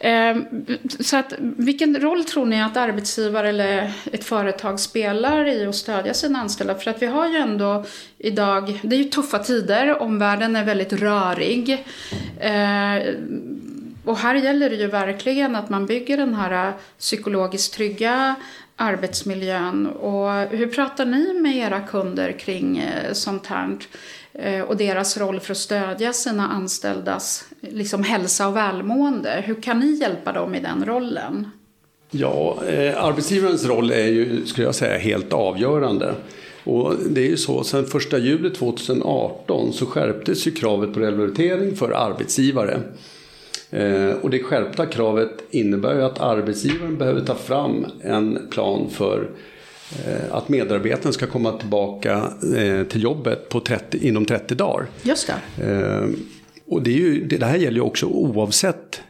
Ehm, 0.01 0.45
så 1.01 1.17
att, 1.17 1.35
vilken 1.39 2.01
roll 2.01 2.25
tror 2.25 2.47
ni 2.47 2.63
att 2.63 2.77
arbetsgivare 2.77 3.49
eller 3.49 3.93
ett 4.13 4.25
företag 4.25 4.81
spelar 4.81 5.47
i 5.47 5.67
att 5.67 5.75
stödja 5.75 6.15
sina 6.15 6.39
anställda? 6.39 6.75
För 6.75 6.91
att 6.91 7.03
vi 7.03 7.07
har 7.07 7.29
ju 7.29 7.37
ändå 7.37 7.85
idag, 8.19 8.81
det 8.83 8.97
är 8.97 9.01
ju 9.01 9.05
tuffa 9.05 9.39
tider, 9.39 10.03
omvärlden 10.03 10.57
är 10.57 10.65
väldigt 10.65 10.93
rörig. 10.93 11.85
Ehm, 12.41 13.15
och 14.05 14.19
här 14.19 14.35
gäller 14.35 14.71
det 14.71 14.77
ju 14.77 14.87
verkligen 14.87 15.57
att 15.57 15.71
man 15.71 15.87
bygger 15.87 16.17
den 16.17 16.35
här 16.35 16.73
psykologiskt 16.99 17.75
trygga 17.75 18.35
arbetsmiljön. 18.77 19.87
Och 19.87 20.31
hur 20.33 20.67
pratar 20.67 21.05
ni 21.05 21.33
med 21.35 21.57
era 21.57 21.81
kunder 21.81 22.33
kring 22.33 22.79
eh, 22.79 23.13
sånt 23.13 23.47
här? 23.47 23.79
Eh, 24.39 24.61
och 24.61 24.77
deras 24.77 25.17
roll 25.17 25.41
för 25.41 25.53
att 25.53 25.59
stödja 25.59 26.13
sina 26.13 26.49
anställdas 26.49 27.45
liksom, 27.61 28.03
hälsa 28.03 28.49
och 28.49 28.57
välmående. 28.57 29.43
Hur 29.47 29.63
kan 29.63 29.79
ni 29.79 30.01
hjälpa 30.01 30.33
dem 30.33 30.55
i 30.55 30.61
den 30.61 30.85
rollen? 30.85 31.51
Ja, 32.11 32.59
eh, 32.69 33.05
arbetsgivarens 33.05 33.65
roll 33.65 33.91
är 33.91 34.07
ju, 34.07 34.47
skulle 34.47 34.67
jag 34.67 34.75
säga, 34.75 34.99
helt 34.99 35.33
avgörande. 35.33 36.15
Och 36.65 36.95
det 37.11 37.21
är 37.21 37.29
ju 37.29 37.37
så, 37.37 37.65
sen 37.65 37.85
1 37.85 38.13
juli 38.13 38.51
2018 38.51 39.73
så 39.73 39.87
skärptes 39.87 40.47
ju 40.47 40.51
kravet 40.51 40.95
på 40.95 41.01
rehabilitering 41.01 41.77
för 41.77 41.91
arbetsgivare. 41.91 42.81
Eh, 43.71 44.11
och 44.11 44.31
det 44.31 44.43
skärpta 44.43 44.87
kravet 44.87 45.31
innebär 45.51 45.95
ju 45.95 46.03
att 46.03 46.21
arbetsgivaren 46.21 46.97
behöver 46.97 47.21
ta 47.21 47.35
fram 47.35 47.87
en 48.03 48.49
plan 48.51 48.91
för 48.91 49.31
att 50.31 50.49
medarbetaren 50.49 51.13
ska 51.13 51.27
komma 51.27 51.53
tillbaka 51.53 52.33
eh, 52.57 52.85
till 52.85 53.03
jobbet 53.03 53.49
på 53.49 53.61
30, 53.61 54.09
inom 54.09 54.25
30 54.25 54.55
dagar. 54.55 54.87
Just 55.03 55.27
det. 55.27 56.15
Och 56.67 56.83
det, 56.83 56.91
är 56.91 56.97
ju, 56.97 57.27
det 57.27 57.47
här 57.47 57.57
gäller 57.57 57.77
ju 57.77 57.83
också 57.83 58.07
oavsett 58.07 59.01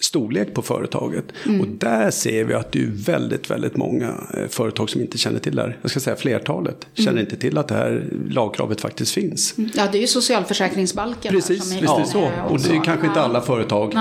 storlek 0.00 0.54
på 0.54 0.62
företaget. 0.62 1.24
Mm. 1.46 1.60
Och 1.60 1.66
där 1.68 2.10
ser 2.10 2.44
vi 2.44 2.54
att 2.54 2.72
det 2.72 2.82
är 2.82 2.86
väldigt, 2.86 3.50
väldigt 3.50 3.76
många 3.76 4.14
eh, 4.34 4.48
företag 4.48 4.90
som 4.90 5.00
inte 5.00 5.18
känner 5.18 5.38
till 5.38 5.56
det 5.56 5.62
här. 5.62 5.78
Jag 5.82 5.90
ska 5.90 6.00
säga 6.00 6.16
flertalet 6.16 6.86
känner 6.94 7.10
mm. 7.10 7.20
inte 7.20 7.36
till 7.36 7.58
att 7.58 7.68
det 7.68 7.74
här 7.74 8.04
lagkravet 8.28 8.80
faktiskt 8.80 9.12
finns. 9.12 9.58
Mm. 9.58 9.70
Ja, 9.74 9.88
det 9.92 9.98
är 9.98 10.00
ju 10.00 10.06
socialförsäkringsbalken. 10.06 11.34
Precis, 11.34 11.72
visst 11.72 11.82
är 11.82 12.00
det 12.00 12.06
så. 12.06 12.30
Och 12.48 12.60
det 12.60 12.76
är 12.76 12.84
kanske 12.84 13.06
inte 13.06 13.20
alla 13.20 13.40
företag 13.40 13.92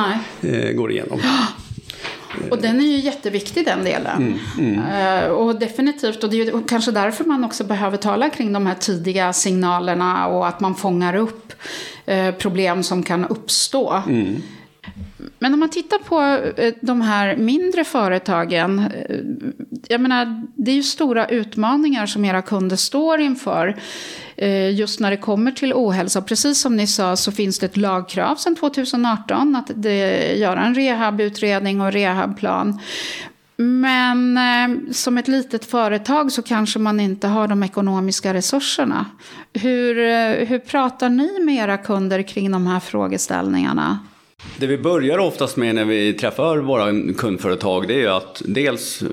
Nej. 0.41 0.74
går 0.74 0.91
igenom. 0.91 1.20
Och 2.51 2.62
den 2.62 2.79
är 2.79 2.86
ju 2.86 3.00
jätteviktig 3.00 3.65
den 3.65 3.84
delen. 3.84 4.39
Mm, 4.58 4.79
mm. 4.79 5.32
och 5.32 5.60
definitivt, 5.60 6.24
och 6.24 6.29
det 6.29 6.41
är 6.41 6.46
ju 6.46 6.63
kanske 6.63 6.91
därför 6.91 7.24
man 7.24 7.44
också 7.44 7.63
behöver 7.63 7.98
tala 7.98 8.29
kring 8.29 8.53
de 8.53 8.65
här 8.65 8.75
tidiga 8.75 9.34
signalerna 9.34 10.27
och 10.27 10.48
att 10.48 10.60
man 10.60 10.75
fångar 10.75 11.15
upp 11.15 11.53
eh, 12.06 12.32
problem 12.32 12.84
som 12.84 13.03
kan 13.03 13.25
uppstå. 13.25 14.03
Mm. 14.08 14.41
Men 15.40 15.54
om 15.54 15.60
man 15.60 15.70
tittar 15.70 15.98
på 15.98 16.22
eh, 16.62 16.74
de 16.82 17.02
här 17.02 17.38
mindre 17.38 17.84
företagen. 17.84 18.80
Eh, 18.80 19.18
jag 19.88 20.02
menar, 20.02 20.48
det 20.56 20.72
är 20.72 20.76
ju 20.76 20.84
stora 20.84 21.28
utmaningar 21.28 22.06
som 22.06 22.26
era 22.26 22.42
kunder 22.42 22.76
står 22.76 23.20
inför. 23.20 23.78
Eh, 24.36 24.76
just 24.76 25.00
när 25.00 25.12
det 25.12 25.18
kommer 25.18 25.52
till 25.52 25.74
ohälsa. 25.74 26.22
Precis 26.22 26.62
som 26.62 26.76
ni 26.76 26.88
sa 26.88 27.16
så 27.16 27.32
finns 27.32 27.60
det 27.60 27.66
ett 27.66 27.78
lagkrav 27.78 28.36
sedan 28.36 28.56
2018 28.56 29.56
att 29.56 29.72
det 29.76 30.34
göra 30.36 30.66
en 30.66 30.76
rehabutredning 30.76 31.82
och 31.82 31.92
rehabplan. 31.92 32.80
Men 33.60 34.40
som 34.92 35.18
ett 35.18 35.28
litet 35.28 35.66
företag 35.66 36.32
så 36.32 36.42
kanske 36.42 36.80
man 36.80 37.00
inte 37.00 37.28
har 37.28 37.48
de 37.48 37.64
ekonomiska 37.64 38.34
resurserna. 38.34 39.06
Hur, 39.54 39.96
hur 40.46 40.60
pratar 40.60 41.10
ni 41.10 41.40
med 41.40 41.56
era 41.56 41.78
kunder 41.78 42.22
kring 42.22 42.52
de 42.52 42.68
här 42.68 42.80
frågeställningarna? 42.80 44.00
Det 44.60 44.68
vi 44.68 44.78
börjar 44.78 45.18
oftast 45.18 45.58
med 45.58 45.76
när 45.76 45.86
vi 45.86 46.14
träffar 46.14 46.58
våra 46.58 47.14
kundföretag 47.14 47.88
det 47.88 47.94
är 47.94 48.00
ju 48.00 48.08
att 48.08 48.42
dels 48.46 49.02
eh, 49.02 49.08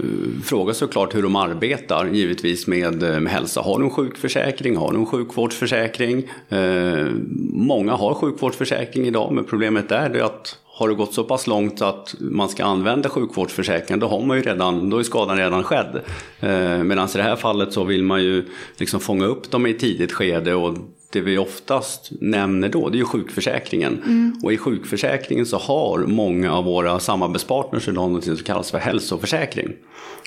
fråga 0.44 0.74
såklart 0.74 1.14
hur 1.14 1.22
de 1.22 1.36
arbetar 1.36 2.06
givetvis 2.06 2.66
med, 2.66 3.02
eh, 3.02 3.20
med 3.20 3.32
hälsa. 3.32 3.60
Har 3.60 3.78
de 3.78 3.90
sjukförsäkring? 3.90 4.76
Har 4.76 4.92
de 4.92 5.06
sjukvårdsförsäkring? 5.06 6.28
Eh, 6.48 7.06
många 7.52 7.92
har 7.92 8.14
sjukvårdsförsäkring 8.14 9.06
idag 9.06 9.32
men 9.32 9.44
problemet 9.44 9.92
är 9.92 10.08
det 10.08 10.24
att 10.24 10.58
har 10.66 10.88
det 10.88 10.94
gått 10.94 11.14
så 11.14 11.24
pass 11.24 11.46
långt 11.46 11.82
att 11.82 12.14
man 12.20 12.48
ska 12.48 12.64
använda 12.64 13.08
sjukvårdsförsäkringen 13.08 14.00
då, 14.00 14.06
har 14.06 14.22
man 14.22 14.36
ju 14.36 14.42
redan, 14.42 14.90
då 14.90 14.98
är 14.98 15.02
skadan 15.02 15.36
redan 15.36 15.62
skedd. 15.62 16.00
Eh, 16.40 16.82
Medan 16.82 17.08
i 17.08 17.16
det 17.16 17.22
här 17.22 17.36
fallet 17.36 17.72
så 17.72 17.84
vill 17.84 18.02
man 18.02 18.22
ju 18.22 18.44
liksom 18.76 19.00
fånga 19.00 19.26
upp 19.26 19.50
dem 19.50 19.66
i 19.66 19.70
ett 19.70 19.78
tidigt 19.78 20.12
skede 20.12 20.54
och 20.54 20.76
det 21.14 21.20
vi 21.20 21.38
oftast 21.38 22.12
nämner 22.20 22.68
då, 22.68 22.88
det 22.88 22.96
är 22.96 22.98
ju 22.98 23.04
sjukförsäkringen. 23.04 24.02
Mm. 24.06 24.40
Och 24.42 24.52
i 24.52 24.56
sjukförsäkringen 24.56 25.46
så 25.46 25.58
har 25.58 25.98
många 25.98 26.52
av 26.52 26.64
våra 26.64 26.98
samarbetspartners 26.98 27.88
idag 27.88 28.10
något 28.10 28.24
som 28.24 28.36
kallas 28.36 28.70
för 28.70 28.78
hälsoförsäkring. 28.78 29.72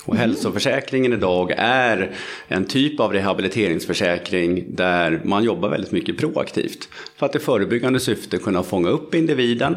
Och 0.06 0.16
mm. 0.16 0.30
hälsoförsäkringen 0.30 1.14
idag 1.14 1.54
är 1.58 2.12
en 2.48 2.66
typ 2.66 3.00
av 3.00 3.14
rehabiliteringsförsäkring 3.14 4.66
där 4.76 5.22
man 5.24 5.44
jobbar 5.44 5.70
väldigt 5.70 5.92
mycket 5.92 6.18
proaktivt. 6.18 6.90
För 7.16 7.26
att 7.26 7.36
i 7.36 7.40
förebyggande 7.40 8.00
syfte 8.00 8.38
kunna 8.38 8.64
fånga 8.64 8.90
upp 8.90 9.16
individen, 9.16 9.76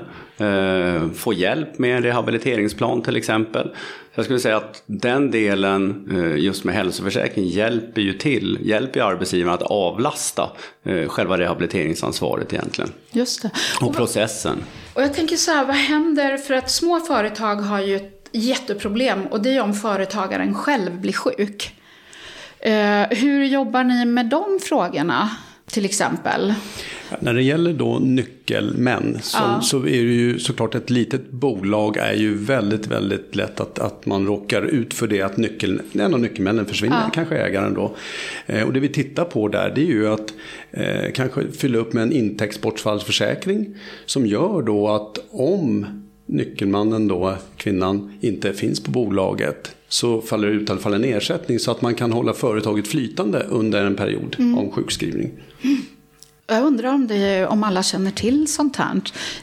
få 1.15 1.33
hjälp 1.33 1.79
med 1.79 1.97
en 1.97 2.03
rehabiliteringsplan 2.03 3.03
till 3.03 3.17
exempel. 3.17 3.71
Jag 4.15 4.25
skulle 4.25 4.41
säga 4.41 4.57
att 4.57 4.83
den 4.87 5.31
delen 5.31 6.09
eh, 6.13 6.45
just 6.45 6.65
med 6.65 6.75
hälsoförsäkring 6.75 7.45
hjälper 7.45 8.01
ju 8.01 8.13
till, 8.13 8.59
hjälper 8.63 9.01
arbetsgivaren 9.01 9.55
att 9.55 9.63
avlasta 9.63 10.51
eh, 10.85 11.09
själva 11.09 11.39
rehabiliteringsansvaret 11.39 12.53
egentligen. 12.53 12.91
Just 13.11 13.43
det. 13.43 13.51
Och, 13.81 13.89
och 13.89 13.97
processen. 13.97 14.57
Och 14.95 15.03
jag 15.03 15.15
tänker 15.15 15.37
så 15.37 15.51
här, 15.51 15.65
vad 15.65 15.77
händer, 15.77 16.37
för 16.37 16.55
att 16.55 16.71
små 16.71 17.01
företag 17.01 17.57
har 17.57 17.81
ju 17.81 17.97
ett 17.97 18.29
jätteproblem 18.33 19.27
och 19.27 19.43
det 19.43 19.57
är 19.57 19.61
om 19.61 19.75
företagaren 19.75 20.55
själv 20.55 21.01
blir 21.01 21.13
sjuk. 21.13 21.75
Eh, 22.59 23.03
hur 23.11 23.45
jobbar 23.45 23.85
ni 23.85 24.05
med 24.05 24.27
de 24.27 24.59
frågorna 24.63 25.31
till 25.67 25.85
exempel? 25.85 26.55
När 27.21 27.35
det 27.35 27.43
gäller 27.43 27.73
då 27.73 27.99
nyckelmän 27.99 29.19
så, 29.23 29.39
ja. 29.39 29.61
så 29.63 29.79
är 29.79 29.83
det 29.83 30.13
ju 30.13 30.39
såklart 30.39 30.75
ett 30.75 30.91
litet 30.91 31.31
bolag 31.31 31.97
är 31.97 32.15
ju 32.15 32.35
väldigt, 32.35 32.87
väldigt 32.87 33.37
lätt 33.37 33.61
att, 33.61 33.79
att 33.79 34.07
man 34.07 34.27
råkar 34.27 34.63
ut 34.63 34.95
för 34.95 35.07
det 35.07 35.23
att 35.23 35.37
nyckel, 35.37 35.81
en 35.93 36.15
av 36.15 36.21
nyckelmännen 36.21 36.67
försvinner, 36.67 37.03
ja. 37.05 37.11
kanske 37.15 37.37
ägaren 37.37 37.75
då. 37.75 37.95
Eh, 38.47 38.67
och 38.67 38.73
det 38.73 38.81
vi 38.81 38.89
tittar 38.89 39.25
på 39.25 39.49
där 39.49 39.73
det 39.75 39.81
är 39.81 39.87
ju 39.87 40.09
att 40.09 40.35
eh, 40.71 41.13
kanske 41.15 41.51
fylla 41.53 41.79
upp 41.79 41.93
med 41.93 42.03
en 42.03 42.13
intäktsbortfallsförsäkring 42.13 43.75
som 44.07 44.27
gör 44.27 44.63
då 44.63 44.89
att 44.89 45.19
om 45.31 45.87
nyckelmannen 46.27 47.09
då, 47.09 47.37
kvinnan, 47.57 48.13
inte 48.21 48.53
finns 48.53 48.83
på 48.83 48.91
bolaget 48.91 49.77
så 49.89 50.21
faller 50.21 50.49
det 50.49 50.55
ut 50.55 50.69
i 50.69 50.73
alla 50.73 50.81
fall 50.81 50.95
en 50.95 51.05
ersättning 51.05 51.59
så 51.59 51.71
att 51.71 51.83
man 51.83 51.95
kan 51.95 52.13
hålla 52.13 52.33
företaget 52.33 52.89
flytande 52.89 53.47
under 53.49 53.85
en 53.85 53.97
period 53.97 54.37
mm. 54.39 54.59
om 54.59 54.71
sjukskrivning. 54.71 55.31
Jag 56.51 56.63
undrar 56.63 56.95
om, 56.95 57.07
det, 57.07 57.47
om 57.47 57.65
alla 57.65 57.83
känner 57.83 58.11
till 58.11 58.53
sånt 58.53 58.77
här. 58.77 59.01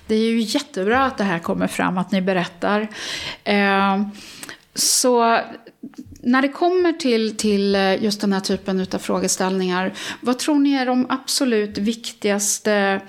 Det 0.08 0.16
är 0.16 0.20
ju 0.20 0.40
jättebra 0.40 1.06
att 1.06 1.18
det 1.18 1.24
här 1.24 1.40
kommer 1.40 1.68
fram, 1.68 1.98
att 1.98 2.12
ni 2.12 2.22
berättar. 2.22 2.88
Eh, 3.44 4.02
så 4.74 5.40
när 6.22 6.42
det 6.42 6.50
kommer 6.50 6.94
till, 6.94 7.38
till 7.38 7.76
eh, 7.76 8.04
just 8.04 8.22
den 8.22 8.34
här 8.34 8.40
typen 8.40 8.88
av 8.94 8.98
frågeställningar, 8.98 9.94
vad 10.22 10.40
tror 10.40 10.60
ni 10.60 10.74
är 10.74 10.86
de 10.86 11.06
absolut 11.10 11.78
viktigaste 11.78 13.02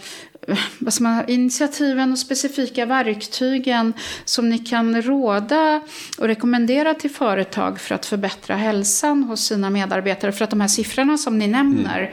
vad 0.79 0.93
ska 0.93 1.05
man, 1.05 1.25
initiativen 1.29 2.13
och 2.13 2.19
specifika 2.19 2.87
verktygen 2.87 3.93
som 4.25 4.49
ni 4.49 4.59
kan 4.59 5.03
råda 5.03 5.81
och 6.19 6.27
rekommendera 6.27 6.95
till 6.95 7.11
företag 7.11 7.81
för 7.81 7.95
att 7.95 8.07
förbättra 8.07 8.57
hälsan 8.57 9.25
hos 9.25 9.41
sina 9.41 9.71
medarbetare? 9.71 10.33
För 10.33 10.45
att 10.45 10.51
de 10.51 10.61
här 10.61 10.69
siffrorna 10.69 11.19
som 11.19 11.39
ni 11.39 11.47
nämner, 11.47 12.13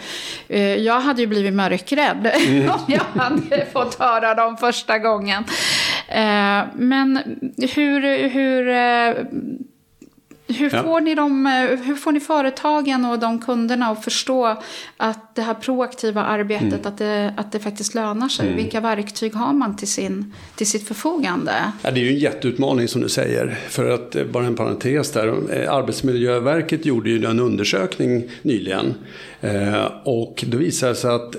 mm. 0.49 0.83
jag 0.83 0.99
hade 0.99 1.21
ju 1.21 1.27
blivit 1.27 1.53
mörkrädd 1.53 2.31
mm. 2.47 2.69
om 2.69 2.79
jag 2.87 3.21
hade 3.21 3.65
fått 3.73 3.95
höra 3.95 4.33
dem 4.33 4.57
första 4.57 4.99
gången. 4.99 5.43
Eh, 6.07 6.63
men 6.75 7.19
hur, 7.75 8.29
hur 8.29 8.69
eh, 8.69 9.25
hur, 10.47 10.73
ja. 10.73 10.83
får 10.83 11.01
ni 11.01 11.15
dem, 11.15 11.47
eh, 11.47 11.79
hur 11.85 11.95
får 11.95 12.11
ni 12.11 12.19
företagen 12.19 13.05
och 13.05 13.19
de 13.19 13.39
kunderna 13.39 13.85
att 13.85 14.03
förstå 14.03 14.61
att 14.97 15.35
det 15.35 15.41
här 15.41 15.53
proaktiva 15.53 16.23
arbetet, 16.23 16.63
mm. 16.63 16.81
att, 16.85 16.97
det, 16.97 17.33
att 17.37 17.51
det 17.51 17.59
faktiskt 17.59 17.95
lönar 17.95 18.29
sig? 18.29 18.45
Mm. 18.45 18.57
Vilka 18.57 18.79
verktyg 18.79 19.33
har 19.33 19.53
man 19.53 19.75
till, 19.75 19.87
sin, 19.87 20.33
till 20.55 20.67
sitt 20.67 20.87
förfogande? 20.87 21.51
Ja, 21.81 21.91
det 21.91 21.99
är 21.99 22.03
ju 22.03 22.09
en 22.09 22.19
jätteutmaning 22.19 22.87
som 22.87 23.01
du 23.01 23.09
säger. 23.09 23.57
För 23.69 23.89
att, 23.89 24.15
eh, 24.15 24.23
bara 24.25 24.45
en 24.45 24.55
parentes 24.55 25.11
där, 25.11 25.27
eh, 25.27 25.73
Arbetsmiljöverket 25.73 26.85
gjorde 26.85 27.09
ju 27.09 27.25
en 27.25 27.39
undersökning 27.39 28.23
nyligen. 28.41 28.93
och 30.03 30.43
det 30.47 30.57
visade 30.57 30.95
sig 30.95 31.11
att 31.11 31.35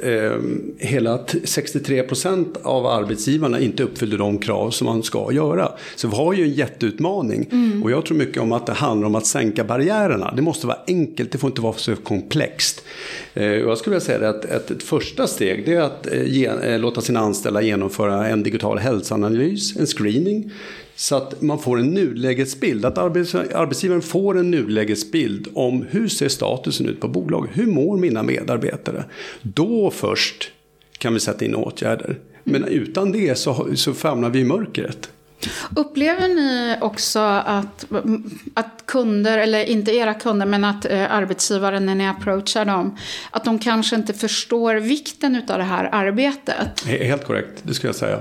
hela 0.79 1.19
63 1.45 2.03
procent 2.03 2.57
av 2.63 2.87
arbetsgivarna 2.87 3.61
inte 3.61 3.83
uppfyllde 3.83 4.17
de 4.17 4.39
krav 4.39 4.71
som 4.71 4.85
man 4.85 5.03
ska 5.03 5.33
göra. 5.33 5.73
Så 5.97 6.09
vi 6.09 6.17
har 6.17 6.33
ju 6.33 6.43
en 6.43 6.53
jätteutmaning. 6.53 7.49
Mm. 7.53 7.83
Och 7.83 7.91
jag 7.91 8.07
tror 8.07 8.17
mycket 8.17 8.43
om 8.43 8.53
att 8.53 8.67
det 8.67 8.73
handlar 8.73 8.96
handlar 8.97 9.09
om 9.09 9.15
att 9.15 9.27
sänka 9.27 9.65
barriärerna. 9.65 10.33
Det 10.37 10.43
måste 10.43 10.67
vara 10.67 10.79
enkelt, 10.87 11.33
det 11.33 11.39
får 11.39 11.51
inte 11.51 11.61
vara 11.61 11.73
så 11.73 11.97
komplext. 11.97 12.85
Eh, 13.35 13.45
jag 13.45 13.79
skulle 13.79 13.97
vilja 13.97 14.07
säga 14.07 14.29
att 14.29 14.45
ett, 14.45 14.83
första 14.83 15.27
steg 15.27 15.69
är 15.69 15.81
att 15.81 16.07
eh, 16.07 16.23
ge, 16.23 16.47
eh, 16.47 16.79
låta 16.79 17.01
sina 17.01 17.21
anställda 17.21 17.63
genomföra 17.63 18.29
en 18.29 18.43
digital 18.43 18.79
hälsoanalys, 18.79 19.77
en 19.77 19.87
screening. 19.87 20.51
Så 20.97 21.17
att 21.17 21.43
man 21.43 21.59
får 21.59 21.79
en 21.79 21.87
nulägesbild, 21.87 22.85
att 22.85 22.99
arbetsgivaren 22.99 24.03
får 24.03 24.39
en 24.39 24.51
nulägesbild 24.51 25.49
om 25.55 25.85
hur 25.91 26.09
ser 26.09 26.29
statusen 26.29 26.89
ut 26.89 27.01
på 27.01 27.09
bolaget, 27.09 27.51
hur 27.55 27.67
mår 27.67 27.97
mina 27.97 28.23
medarbetare? 28.23 29.05
Då 29.43 29.91
först 29.91 30.51
kan 30.99 31.15
vi 31.15 31.21
sätta 31.21 31.45
in 31.45 31.55
åtgärder. 31.55 32.19
Men 32.45 32.65
utan 32.65 33.13
det 33.13 33.39
så, 33.39 33.67
så 33.75 33.95
famlar 33.95 34.31
vi 34.31 34.39
i 34.39 34.45
mörkret. 34.45 35.11
Upplever 35.77 36.29
ni 36.29 36.77
också 36.81 37.19
att, 37.19 37.87
att 38.55 38.87
kunder, 38.87 39.39
eller 39.39 39.65
inte 39.65 39.93
era 39.93 40.15
kunder, 40.15 40.47
men 40.47 40.65
att 40.65 40.85
eh, 40.85 41.13
arbetsgivare 41.13 41.81
när 41.81 41.95
ni 41.95 42.09
approachar 42.09 42.65
dem, 42.65 42.97
att 43.31 43.45
de 43.45 43.59
kanske 43.59 43.97
inte 43.97 44.15
förstår 44.15 44.75
vikten 44.75 45.43
av 45.49 45.59
det 45.59 45.65
här 45.65 45.89
arbetet? 45.93 46.81
Helt 46.87 47.25
korrekt, 47.25 47.53
det 47.63 47.75
skulle 47.75 47.89
jag 47.89 47.97
säga. 47.97 48.21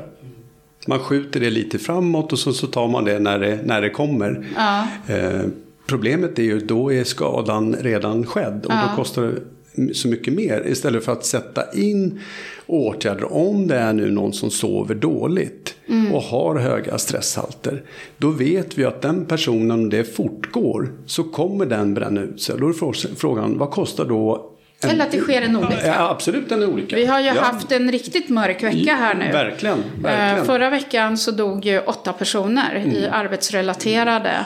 Man 0.87 0.99
skjuter 0.99 1.39
det 1.39 1.49
lite 1.49 1.79
framåt 1.79 2.33
och 2.33 2.39
så, 2.39 2.53
så 2.53 2.67
tar 2.67 2.87
man 2.87 3.05
det 3.05 3.19
när 3.19 3.39
det, 3.39 3.59
när 3.63 3.81
det 3.81 3.89
kommer. 3.89 4.45
Ja. 4.55 4.87
Eh, 5.07 5.41
problemet 5.85 6.39
är 6.39 6.43
ju 6.43 6.59
då 6.59 6.93
är 6.93 7.03
skadan 7.03 7.75
redan 7.79 8.25
skedd 8.25 8.65
och 8.65 8.73
ja. 8.73 8.89
då 8.89 8.95
kostar 8.95 9.21
det 9.21 9.93
så 9.93 10.07
mycket 10.07 10.33
mer 10.33 10.67
istället 10.67 11.05
för 11.05 11.11
att 11.11 11.25
sätta 11.25 11.73
in 11.73 12.19
åtgärder 12.65 13.33
om 13.33 13.67
det 13.67 13.75
är 13.75 13.93
nu 13.93 14.11
någon 14.11 14.33
som 14.33 14.51
sover 14.51 14.95
dåligt 14.95 15.74
mm. 15.87 16.13
och 16.15 16.21
har 16.21 16.55
höga 16.55 16.97
stresshalter. 16.97 17.83
Då 18.17 18.29
vet 18.29 18.77
vi 18.77 18.85
att 18.85 19.01
den 19.01 19.25
personen, 19.25 19.71
om 19.71 19.89
det 19.89 20.15
fortgår, 20.15 20.91
så 21.05 21.23
kommer 21.23 21.65
den 21.65 21.93
bränna 21.93 22.21
ut 22.21 22.41
sig. 22.41 22.55
Då 22.59 22.69
är 22.69 23.15
frågan, 23.15 23.57
vad 23.57 23.71
kostar 23.71 24.05
då 24.05 24.51
Eller 24.83 25.05
att 25.05 25.11
det 25.11 25.19
sker 25.19 25.41
en 25.41 25.55
olycka. 25.55 25.87
Ja, 25.87 26.09
absolut 26.09 26.51
en 26.51 26.63
olycka. 26.63 26.95
Vi 26.95 27.05
har 27.05 27.19
ju 27.19 27.25
ja. 27.25 27.41
haft 27.41 27.71
en 27.71 27.91
riktigt 27.91 28.29
mörk 28.29 28.63
vecka 28.63 28.95
här 28.95 29.15
nu. 29.15 29.31
Verkligen. 29.31 29.83
verkligen. 30.01 30.37
Eh, 30.37 30.43
Förra 30.43 30.69
veckan 30.69 31.17
så 31.17 31.31
dog 31.31 31.65
ju 31.65 31.79
åtta 31.79 32.13
personer 32.13 32.75
Mm. 32.75 32.91
i 32.91 33.07
arbetsrelaterade 33.07 34.45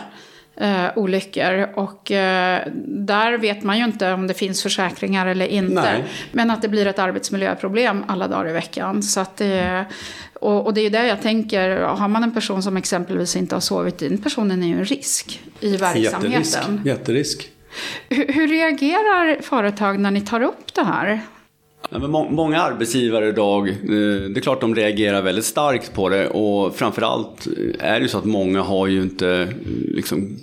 eh, 0.60 0.86
olyckor. 0.96 1.70
Och 1.76 2.12
eh, 2.12 2.62
där 2.86 3.38
vet 3.38 3.64
man 3.64 3.78
ju 3.78 3.84
inte 3.84 4.14
om 4.14 4.28
det 4.28 4.34
finns 4.34 4.64
försäkringar 4.64 5.28
eller 5.28 5.46
inte. 5.46 5.74
Nej. 5.82 6.04
Men 6.32 6.52
att 6.52 6.62
det 6.62 6.68
blir 6.68 6.86
ett 6.86 7.00
arbetsmiljöproblem 7.00 8.04
alla 8.08 8.28
dagar 8.28 8.50
i 8.50 8.54
veckan. 8.54 9.04
Så 9.04 9.20
att 9.20 9.38
det, 9.38 9.86
och, 10.34 10.66
och 10.66 10.74
det 10.74 10.82
är 10.82 10.84
ju 10.84 10.90
det 10.90 11.08
jag 11.08 11.22
tänker, 11.22 11.70
har 11.80 12.08
man 12.08 12.24
en 12.24 12.34
person 12.34 12.64
som 12.64 12.78
exempelvis 12.78 13.36
inte 13.36 13.56
har 13.56 13.60
sovit, 13.62 13.98
den 13.98 14.18
personen 14.18 14.64
är 14.64 14.68
ju 14.68 14.74
en 14.74 14.86
risk 14.86 15.42
i 15.60 15.70
Jätterisk. 15.70 16.14
verksamheten. 16.14 16.82
Jätterisk. 16.86 17.50
Hur, 18.10 18.34
hur 18.34 18.48
reagerar 18.48 19.42
företag 19.42 20.00
när 20.00 20.12
ni 20.12 20.22
tar 20.22 20.42
upp 20.42 20.74
det 20.76 20.84
här? 20.84 21.22
Ja, 21.90 22.00
men 22.00 22.12
må- 22.12 22.30
många 22.30 22.62
arbetsgivare 22.62 23.28
idag, 23.28 23.70
eh, 23.70 23.76
det 24.30 24.40
är 24.40 24.42
klart 24.42 24.62
de 24.62 24.76
reagerar 24.76 25.22
väldigt 25.22 25.46
starkt 25.46 25.94
på 25.94 26.10
det 26.10 26.28
och 26.28 26.76
framförallt 26.76 27.48
är 27.80 27.94
det 27.94 28.00
ju 28.00 28.08
så 28.08 28.18
att 28.18 28.26
många 28.26 28.62
har 28.62 28.88
ju 28.88 29.02
inte 29.02 29.48
liksom, 29.88 30.38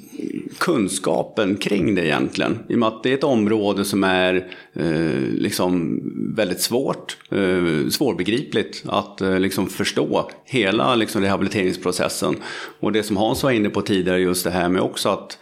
kunskapen 0.59 1.57
kring 1.57 1.95
det 1.95 2.07
egentligen. 2.07 2.59
I 2.69 2.75
och 2.75 2.79
med 2.79 2.89
att 2.89 3.03
det 3.03 3.11
är 3.11 3.15
ett 3.15 3.25
område 3.25 3.85
som 3.85 4.05
är 4.05 4.35
eh, 4.75 5.21
liksom 5.33 6.01
väldigt 6.37 6.61
svårt, 6.61 7.17
eh, 7.31 7.89
svårbegripligt 7.91 8.85
att 8.87 9.21
eh, 9.21 9.41
liksom 9.41 9.69
förstå 9.69 10.31
hela 10.45 10.95
liksom, 10.95 11.23
rehabiliteringsprocessen. 11.23 12.37
Och 12.81 12.93
det 12.93 13.03
som 13.03 13.17
Hans 13.17 13.43
var 13.43 13.51
inne 13.51 13.69
på 13.69 13.83
tidigare, 13.83 14.19
just 14.19 14.45
det 14.45 14.51
här 14.51 14.69
med 14.69 14.83
också 14.83 15.09
att 15.09 15.39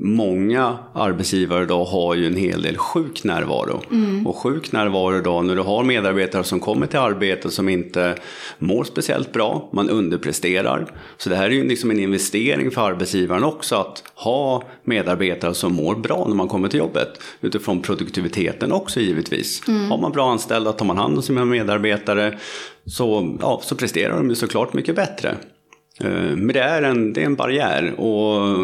Många 0.00 0.78
arbetsgivare 0.94 1.64
idag 1.64 1.84
har 1.84 2.14
ju 2.14 2.26
en 2.26 2.36
hel 2.36 2.62
del 2.62 2.76
sjuk 2.76 3.24
närvaro. 3.24 3.82
Och 4.26 4.36
sjuk 4.36 4.72
närvaro 4.72 5.18
idag 5.18 5.44
när 5.44 5.56
du 5.56 5.62
har 5.62 5.84
medarbetare 5.84 6.44
som 6.44 6.60
kommer 6.60 6.86
till 6.86 6.98
arbetet 6.98 7.52
som 7.52 7.68
inte 7.68 8.14
mår 8.58 8.84
speciellt 8.84 9.32
bra, 9.32 9.70
man 9.72 9.90
underpresterar. 9.90 10.86
Så 11.16 11.30
det 11.30 11.36
här 11.36 11.44
är 11.44 11.50
ju 11.50 11.68
liksom 11.68 11.90
en 11.90 11.98
investering 11.98 12.70
för 12.70 12.80
arbetsgivaren 12.80 13.44
också 13.44 13.76
att 13.76 14.02
ha 14.14 14.62
medarbetare 14.84 15.54
som 15.54 15.74
mår 15.74 15.94
bra 15.94 16.24
när 16.28 16.36
man 16.36 16.48
kommer 16.48 16.68
till 16.68 16.78
jobbet. 16.78 17.08
Utifrån 17.40 17.82
produktiviteten 17.82 18.72
också 18.72 19.00
givetvis. 19.00 19.62
Har 19.66 19.98
man 19.98 20.12
bra 20.12 20.30
anställda, 20.30 20.72
tar 20.72 20.86
man 20.86 20.98
hand 20.98 21.16
om 21.16 21.22
sina 21.22 21.44
medarbetare 21.44 22.38
så, 22.86 23.36
ja, 23.40 23.60
så 23.62 23.74
presterar 23.76 24.16
de 24.16 24.28
ju 24.28 24.34
såklart 24.34 24.72
mycket 24.72 24.96
bättre. 24.96 25.36
Eh, 26.00 26.10
Men 26.36 26.48
det 26.48 26.60
är 26.60 26.82
en, 26.82 27.12
det 27.12 27.20
är 27.20 27.26
en 27.26 27.34
barriär 27.36 28.00
och 28.00 28.58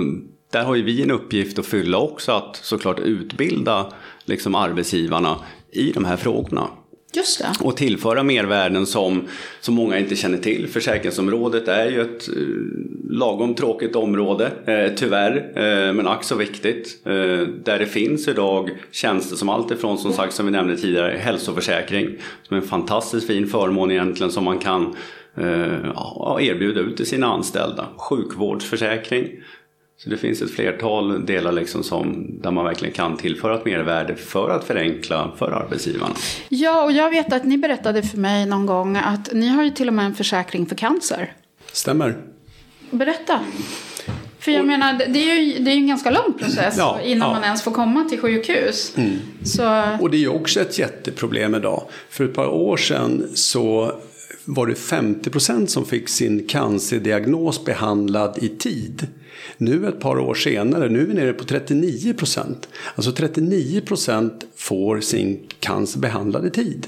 där 0.54 0.64
har 0.64 0.74
ju 0.74 0.82
vi 0.82 1.02
en 1.02 1.10
uppgift 1.10 1.58
att 1.58 1.66
fylla 1.66 1.98
också 1.98 2.32
att 2.32 2.56
såklart 2.56 3.00
utbilda 3.00 3.92
liksom 4.24 4.54
arbetsgivarna 4.54 5.36
i 5.72 5.92
de 5.92 6.04
här 6.04 6.16
frågorna. 6.16 6.68
Just 7.16 7.38
det. 7.38 7.52
Och 7.60 7.76
tillföra 7.76 8.22
mervärden 8.22 8.86
som, 8.86 9.28
som 9.60 9.74
många 9.74 9.98
inte 9.98 10.16
känner 10.16 10.38
till. 10.38 10.68
Försäkringsområdet 10.68 11.68
är 11.68 11.90
ju 11.90 12.00
ett 12.00 12.28
eh, 12.28 12.34
lagom 13.10 13.54
tråkigt 13.54 13.96
område, 13.96 14.52
eh, 14.66 14.94
tyvärr, 14.96 15.36
eh, 15.56 15.92
men 15.92 16.06
ack 16.06 16.24
så 16.24 16.34
viktigt. 16.36 17.02
Eh, 17.04 17.12
där 17.64 17.78
det 17.78 17.86
finns 17.86 18.28
idag 18.28 18.70
tjänster 18.90 19.36
som 19.36 19.48
allt 19.48 19.70
ifrån, 19.70 19.98
som 19.98 20.12
sagt, 20.12 20.34
som 20.34 20.46
vi 20.46 20.52
nämnde 20.52 20.76
tidigare, 20.76 21.16
hälsoförsäkring. 21.18 22.08
Som 22.42 22.56
är 22.56 22.60
en 22.60 22.68
fantastiskt 22.68 23.26
fin 23.26 23.46
förmån 23.46 23.90
egentligen 23.90 24.32
som 24.32 24.44
man 24.44 24.58
kan 24.58 24.96
eh, 25.36 26.48
erbjuda 26.48 26.80
ut 26.80 26.96
till 26.96 27.06
sina 27.06 27.26
anställda. 27.26 27.86
Sjukvårdsförsäkring. 27.96 29.28
Så 29.96 30.10
det 30.10 30.16
finns 30.16 30.42
ett 30.42 30.50
flertal 30.50 31.26
delar 31.26 31.52
liksom 31.52 31.82
som, 31.82 32.26
där 32.42 32.50
man 32.50 32.64
verkligen 32.64 32.94
kan 32.94 33.16
tillföra 33.16 33.54
ett 33.54 33.64
mervärde 33.64 34.16
för 34.16 34.50
att 34.50 34.64
förenkla 34.64 35.32
för 35.38 35.50
arbetsgivarna. 35.50 36.14
Ja, 36.48 36.82
och 36.84 36.92
jag 36.92 37.10
vet 37.10 37.32
att 37.32 37.44
ni 37.44 37.58
berättade 37.58 38.02
för 38.02 38.18
mig 38.18 38.46
någon 38.46 38.66
gång 38.66 38.96
att 38.96 39.32
ni 39.32 39.48
har 39.48 39.62
ju 39.64 39.70
till 39.70 39.88
och 39.88 39.94
med 39.94 40.04
en 40.06 40.14
försäkring 40.14 40.66
för 40.66 40.74
cancer. 40.76 41.32
Stämmer. 41.72 42.16
Berätta. 42.90 43.40
För 44.38 44.52
jag 44.52 44.66
menar, 44.66 44.92
det 45.08 45.30
är 45.30 45.40
ju 45.40 45.58
det 45.64 45.70
är 45.70 45.74
ju 45.74 45.80
en 45.80 45.86
ganska 45.86 46.10
lång 46.10 46.32
process 46.38 46.74
Ja, 46.78 47.00
innan 47.00 47.18
ja. 47.18 47.24
Mm. 47.24 47.34
man 47.34 47.44
ens 47.44 47.62
får 47.62 47.70
komma 47.70 48.04
till 48.04 48.20
sjukhus. 48.20 48.96
Så, 49.44 49.82
Och 50.00 50.10
det 50.10 50.16
är 50.16 50.20
ju 50.20 50.28
också 50.28 50.60
ett 50.60 50.78
jätteproblem 50.78 51.54
idag. 51.54 51.82
För 52.10 52.24
ett 52.24 52.34
par 52.34 52.46
år 52.46 52.76
sedan 52.76 53.26
så 53.34 53.92
var 54.44 54.66
det 54.66 54.74
50% 54.74 55.66
som 55.66 55.84
fick 55.86 56.08
sin 56.08 56.46
cancerdiagnos 56.46 57.64
behandlad 57.64 58.38
i 58.42 58.48
tid. 58.48 59.06
Nu 59.58 59.88
ett 59.88 60.00
par 60.00 60.18
år 60.18 60.34
senare, 60.34 60.88
nu 60.88 61.00
är 61.00 61.06
vi 61.06 61.14
nere 61.14 61.32
på 61.32 61.44
39 61.44 62.14
procent, 62.14 62.68
Alltså 62.94 63.12
39 63.12 63.80
procent 63.80 64.44
får 64.56 65.00
sin 65.00 65.40
cancer 65.60 66.00
behandlad 66.00 66.46
i 66.46 66.50
tid. 66.50 66.86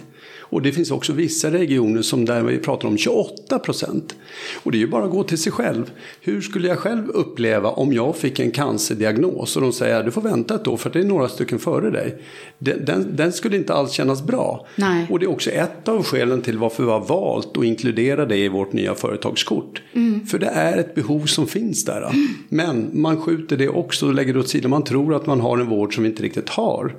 Och 0.48 0.62
det 0.62 0.72
finns 0.72 0.90
också 0.90 1.12
vissa 1.12 1.50
regioner 1.50 2.02
som 2.02 2.24
där 2.24 2.42
vi 2.42 2.58
pratar 2.58 2.88
om 2.88 2.98
28 2.98 3.58
procent. 3.58 4.14
Och 4.62 4.72
det 4.72 4.78
är 4.78 4.80
ju 4.80 4.88
bara 4.88 5.04
att 5.04 5.10
gå 5.10 5.22
till 5.22 5.38
sig 5.38 5.52
själv. 5.52 5.90
Hur 6.20 6.40
skulle 6.40 6.68
jag 6.68 6.78
själv 6.78 7.08
uppleva 7.08 7.70
om 7.70 7.92
jag 7.92 8.16
fick 8.16 8.40
en 8.40 8.50
cancerdiagnos 8.50 9.56
och 9.56 9.62
de 9.62 9.72
säger 9.72 10.04
du 10.04 10.10
får 10.10 10.22
vänta 10.22 10.54
ett 10.54 10.66
år 10.66 10.76
för 10.76 10.90
det 10.90 11.00
är 11.00 11.04
några 11.04 11.28
stycken 11.28 11.58
före 11.58 11.90
dig. 11.90 12.22
Den, 12.58 13.16
den, 13.16 13.32
skulle 13.32 13.56
inte 13.56 13.74
alls 13.74 13.92
kännas 13.92 14.22
bra. 14.22 14.66
Nej. 14.76 15.06
Och 15.10 15.18
det 15.18 15.26
är 15.26 15.30
också 15.30 15.50
ett 15.50 15.88
av 15.88 16.02
skälen 16.02 16.42
till 16.42 16.58
varför 16.58 16.84
vi 16.84 16.90
har 16.90 17.00
valt 17.00 17.56
att 17.56 17.64
inkludera 17.64 18.26
det 18.26 18.36
i 18.36 18.48
vårt 18.48 18.72
nya 18.72 18.94
företagskort. 18.94 19.82
För 20.30 20.38
det 20.38 20.46
är 20.46 20.78
ett 20.78 20.94
behov 20.94 21.26
som 21.26 21.46
finns 21.46 21.84
där. 21.84 22.10
Men 22.48 22.90
man 22.92 23.20
skjuter 23.20 23.56
det 23.56 23.68
också 23.68 24.06
och 24.06 24.14
lägger 24.14 24.34
det 24.34 24.40
åt 24.40 24.48
sidan. 24.48 24.70
Man 24.70 24.84
tror 24.84 25.14
att 25.14 25.26
man 25.26 25.40
har 25.40 25.58
en 25.58 25.66
vård 25.66 25.94
som 25.94 26.04
vi 26.04 26.10
inte 26.10 26.22
riktigt 26.22 26.48
har. 26.48 26.94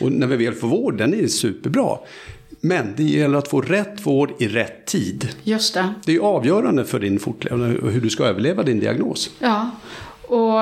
Och 0.00 0.12
när 0.12 0.26
vi 0.26 0.44
väl 0.44 0.54
får 0.54 0.68
vård, 0.68 0.98
den 0.98 1.14
är 1.14 1.26
superbra. 1.26 1.98
Men 2.64 2.94
det 2.96 3.02
gäller 3.02 3.38
att 3.38 3.48
få 3.48 3.60
rätt 3.60 4.06
vård 4.06 4.32
i 4.38 4.48
rätt 4.48 4.86
tid. 4.86 5.28
just 5.42 5.74
det. 5.74 5.94
Det 6.04 6.14
är 6.16 6.20
avgörande 6.20 6.84
för 6.84 7.00
din 7.00 7.18
fortlevnad 7.18 7.76
och 7.76 7.90
hur 7.90 8.00
du 8.00 8.10
ska 8.10 8.24
överleva 8.24 8.62
din 8.62 8.80
diagnos. 8.80 9.30
Ja. 9.38 9.70
Och 10.28 10.60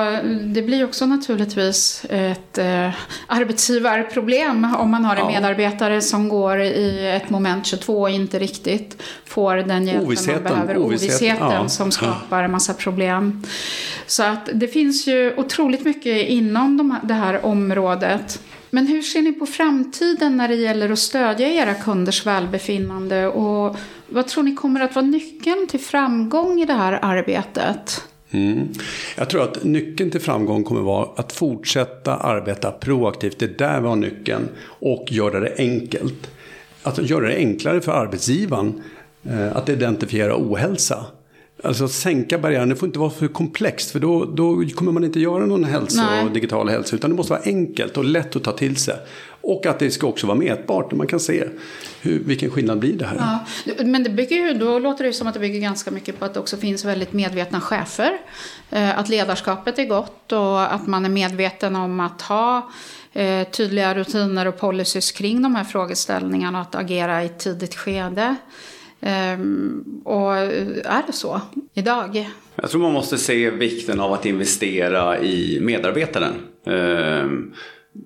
det 0.54 0.62
blir 0.62 0.84
också 0.84 1.06
naturligtvis 1.06 2.04
ett 2.10 2.58
eh, 2.58 2.90
arbetsgivarproblem 3.26 4.66
om 4.78 4.90
man 4.90 5.04
har 5.04 5.16
en 5.16 5.20
Ja. 5.20 5.30
medarbetare 5.40 6.00
som 6.00 6.28
går 6.28 6.60
i 6.60 7.06
ett 7.22 7.30
moment 7.30 7.66
22 7.66 8.00
och 8.00 8.10
inte 8.10 8.38
riktigt 8.38 9.02
får 9.24 9.56
den 9.56 9.88
Ovissheten, 10.00 10.42
man 10.42 10.52
behöver. 10.52 10.76
ovisshet, 10.78 11.10
Ovissheten 11.10 11.50
ja. 11.50 11.68
som 11.68 11.90
skapar 11.90 12.42
en 12.42 12.50
massa 12.50 12.74
problem. 12.74 13.42
Så 14.06 14.22
att 14.22 14.48
det 14.52 14.68
finns 14.68 15.06
ju 15.06 15.34
otroligt 15.36 15.84
mycket 15.84 16.28
inom 16.28 16.76
de 16.76 16.96
det 17.02 17.14
här 17.14 17.46
området. 17.46 18.40
Men 18.74 18.86
hur 18.86 19.02
ser 19.02 19.22
ni 19.22 19.32
på 19.32 19.46
framtiden 19.46 20.36
när 20.36 20.48
det 20.48 20.54
gäller 20.54 20.90
att 20.90 20.98
stödja 20.98 21.48
era 21.48 21.74
kunders 21.74 22.26
välbefinnande? 22.26 23.28
Och 23.28 23.76
vad 24.08 24.28
tror 24.28 24.42
ni 24.42 24.54
kommer 24.54 24.80
att 24.80 24.94
vara 24.94 25.06
nyckeln 25.06 25.66
till 25.66 25.80
framgång 25.80 26.60
i 26.60 26.66
det 26.66 26.72
här 26.72 26.98
arbetet? 27.02 28.02
Mm. 28.30 28.68
Jag 29.16 29.30
tror 29.30 29.42
att 29.42 29.64
nyckeln 29.64 30.10
till 30.10 30.20
framgång 30.20 30.64
kommer 30.64 30.80
vara 30.80 31.08
att 31.16 31.32
fortsätta 31.32 32.16
arbeta 32.16 32.70
proaktivt. 32.70 33.38
Det 33.38 33.44
är 33.44 33.68
där 33.68 33.80
vi 33.80 33.88
har 33.88 33.96
nyckeln. 33.96 34.48
Och 34.64 35.04
göra 35.10 35.40
det 35.40 35.54
enkelt. 35.58 36.30
Att 36.82 37.10
göra 37.10 37.28
det 37.28 37.36
enklare 37.36 37.80
för 37.80 37.92
arbetsgivaren 37.92 38.82
eh, 39.24 39.56
att 39.56 39.68
identifiera 39.68 40.36
ohälsa. 40.36 41.06
Alltså 41.64 41.88
sänka 41.88 42.38
barriären, 42.38 42.68
det 42.68 42.76
får 42.76 42.86
inte 42.86 42.98
vara 42.98 43.10
för 43.10 43.28
komplext 43.28 43.90
för 43.90 44.00
då, 44.00 44.24
då 44.24 44.64
kommer 44.74 44.92
man 44.92 45.04
inte 45.04 45.20
göra 45.20 45.46
någon 45.46 45.64
hälsa 45.64 46.06
Nej. 46.10 46.24
och 46.24 46.30
digital 46.30 46.68
hälsa 46.68 46.96
utan 46.96 47.10
det 47.10 47.16
måste 47.16 47.32
vara 47.32 47.42
enkelt 47.44 47.96
och 47.96 48.04
lätt 48.04 48.36
att 48.36 48.44
ta 48.44 48.52
till 48.52 48.76
sig. 48.76 48.94
Och 49.40 49.66
att 49.66 49.78
det 49.78 49.90
ska 49.90 50.06
också 50.06 50.26
vara 50.26 50.38
mätbart, 50.38 50.92
man 50.92 51.06
kan 51.06 51.20
se 51.20 51.44
hur, 52.00 52.18
vilken 52.18 52.50
skillnad 52.50 52.78
blir 52.78 52.92
det 52.92 53.06
här. 53.06 53.16
Ja, 53.64 53.84
men 53.84 54.02
det 54.02 54.10
bygger 54.10 54.36
ju, 54.36 54.54
då 54.54 54.78
låter 54.78 55.04
det 55.04 55.12
som 55.12 55.26
att 55.26 55.34
det 55.34 55.40
bygger 55.40 55.60
ganska 55.60 55.90
mycket 55.90 56.18
på 56.18 56.24
att 56.24 56.34
det 56.34 56.40
också 56.40 56.56
finns 56.56 56.84
väldigt 56.84 57.12
medvetna 57.12 57.60
chefer. 57.60 58.18
Eh, 58.70 58.98
Att 58.98 59.08
ledarskapet 59.08 59.78
är 59.78 59.84
gott 59.84 60.32
och 60.32 60.74
att 60.74 60.86
man 60.86 61.04
är 61.04 61.08
medveten 61.08 61.76
om 61.76 62.00
att 62.00 62.22
ha 62.22 62.70
eh, 63.12 63.48
tydliga 63.48 63.94
rutiner 63.94 64.46
och 64.46 64.58
policies 64.58 65.12
kring 65.12 65.42
de 65.42 65.54
här 65.54 65.64
frågeställningarna 65.64 66.58
och 66.60 66.66
att 66.66 66.74
agera 66.74 67.22
i 67.22 67.26
ett 67.26 67.38
tidigt 67.38 67.74
skede. 67.74 68.36
Ehm, 69.02 69.84
Och 70.04 70.36
är 70.36 71.06
det 71.06 71.12
så 71.12 71.40
idag? 71.74 72.30
Jag 72.56 72.70
tror 72.70 72.80
man 72.82 72.92
måste 72.92 73.18
se 73.18 73.50
vikten 73.50 74.00
av 74.00 74.12
att 74.12 74.26
investera 74.26 75.20
i 75.20 75.58
medarbetaren. 75.60 76.32
Ehm, 76.66 77.52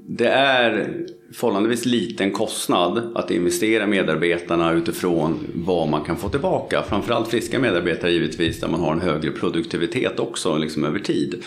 Det 0.09 0.29
är 0.29 0.89
förhållandevis 1.35 1.85
liten 1.87 2.31
kostnad 2.31 3.13
att 3.15 3.31
investera 3.31 3.87
medarbetarna 3.87 4.73
utifrån 4.73 5.39
vad 5.55 5.89
man 5.89 6.05
kan 6.05 6.17
få 6.17 6.29
tillbaka. 6.29 6.83
Framförallt 6.89 7.29
friska 7.29 7.59
medarbetare 7.59 8.11
givetvis 8.11 8.61
där 8.61 8.69
man 8.69 8.81
har 8.81 8.93
en 8.93 9.01
högre 9.01 9.31
produktivitet 9.31 10.21
också 10.21 10.57
liksom 10.59 10.85
över 10.85 10.99
tid. 10.99 11.43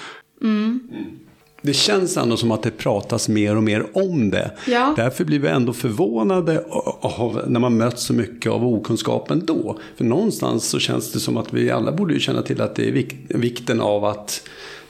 Det 1.62 1.74
känns 1.74 2.18
ändå 2.18 2.38
som 2.38 2.52
att 2.52 2.64
det 2.64 2.72
pratas 2.72 3.30
mer 3.30 3.56
och 3.58 3.64
mer 3.64 3.86
om 3.94 4.30
det. 4.30 4.52
Ja. 4.68 4.94
Därför 4.98 5.26
blir 5.26 5.40
vi 5.40 5.48
ändå 5.48 5.74
förvånade 5.74 6.64
av, 7.02 7.42
när 7.48 7.60
man 7.60 7.78
möts 7.78 8.04
så 8.04 8.14
mycket 8.14 8.52
av 8.52 8.66
okunskapen 8.66 9.44
då. 9.46 9.80
För 9.98 10.06
någonstans 10.06 10.66
så 10.70 10.80
känns 10.80 11.12
det 11.12 11.20
som 11.20 11.38
att 11.38 11.54
vi 11.54 11.72
alla 11.72 11.92
borde 11.92 12.14
ju 12.14 12.20
känna 12.20 12.42
till 12.42 12.62
att 12.62 12.76
det 12.76 12.88
är 12.88 12.92
vik- 12.92 13.16
vikten 13.28 13.82
av 13.82 14.06
att 14.06 14.42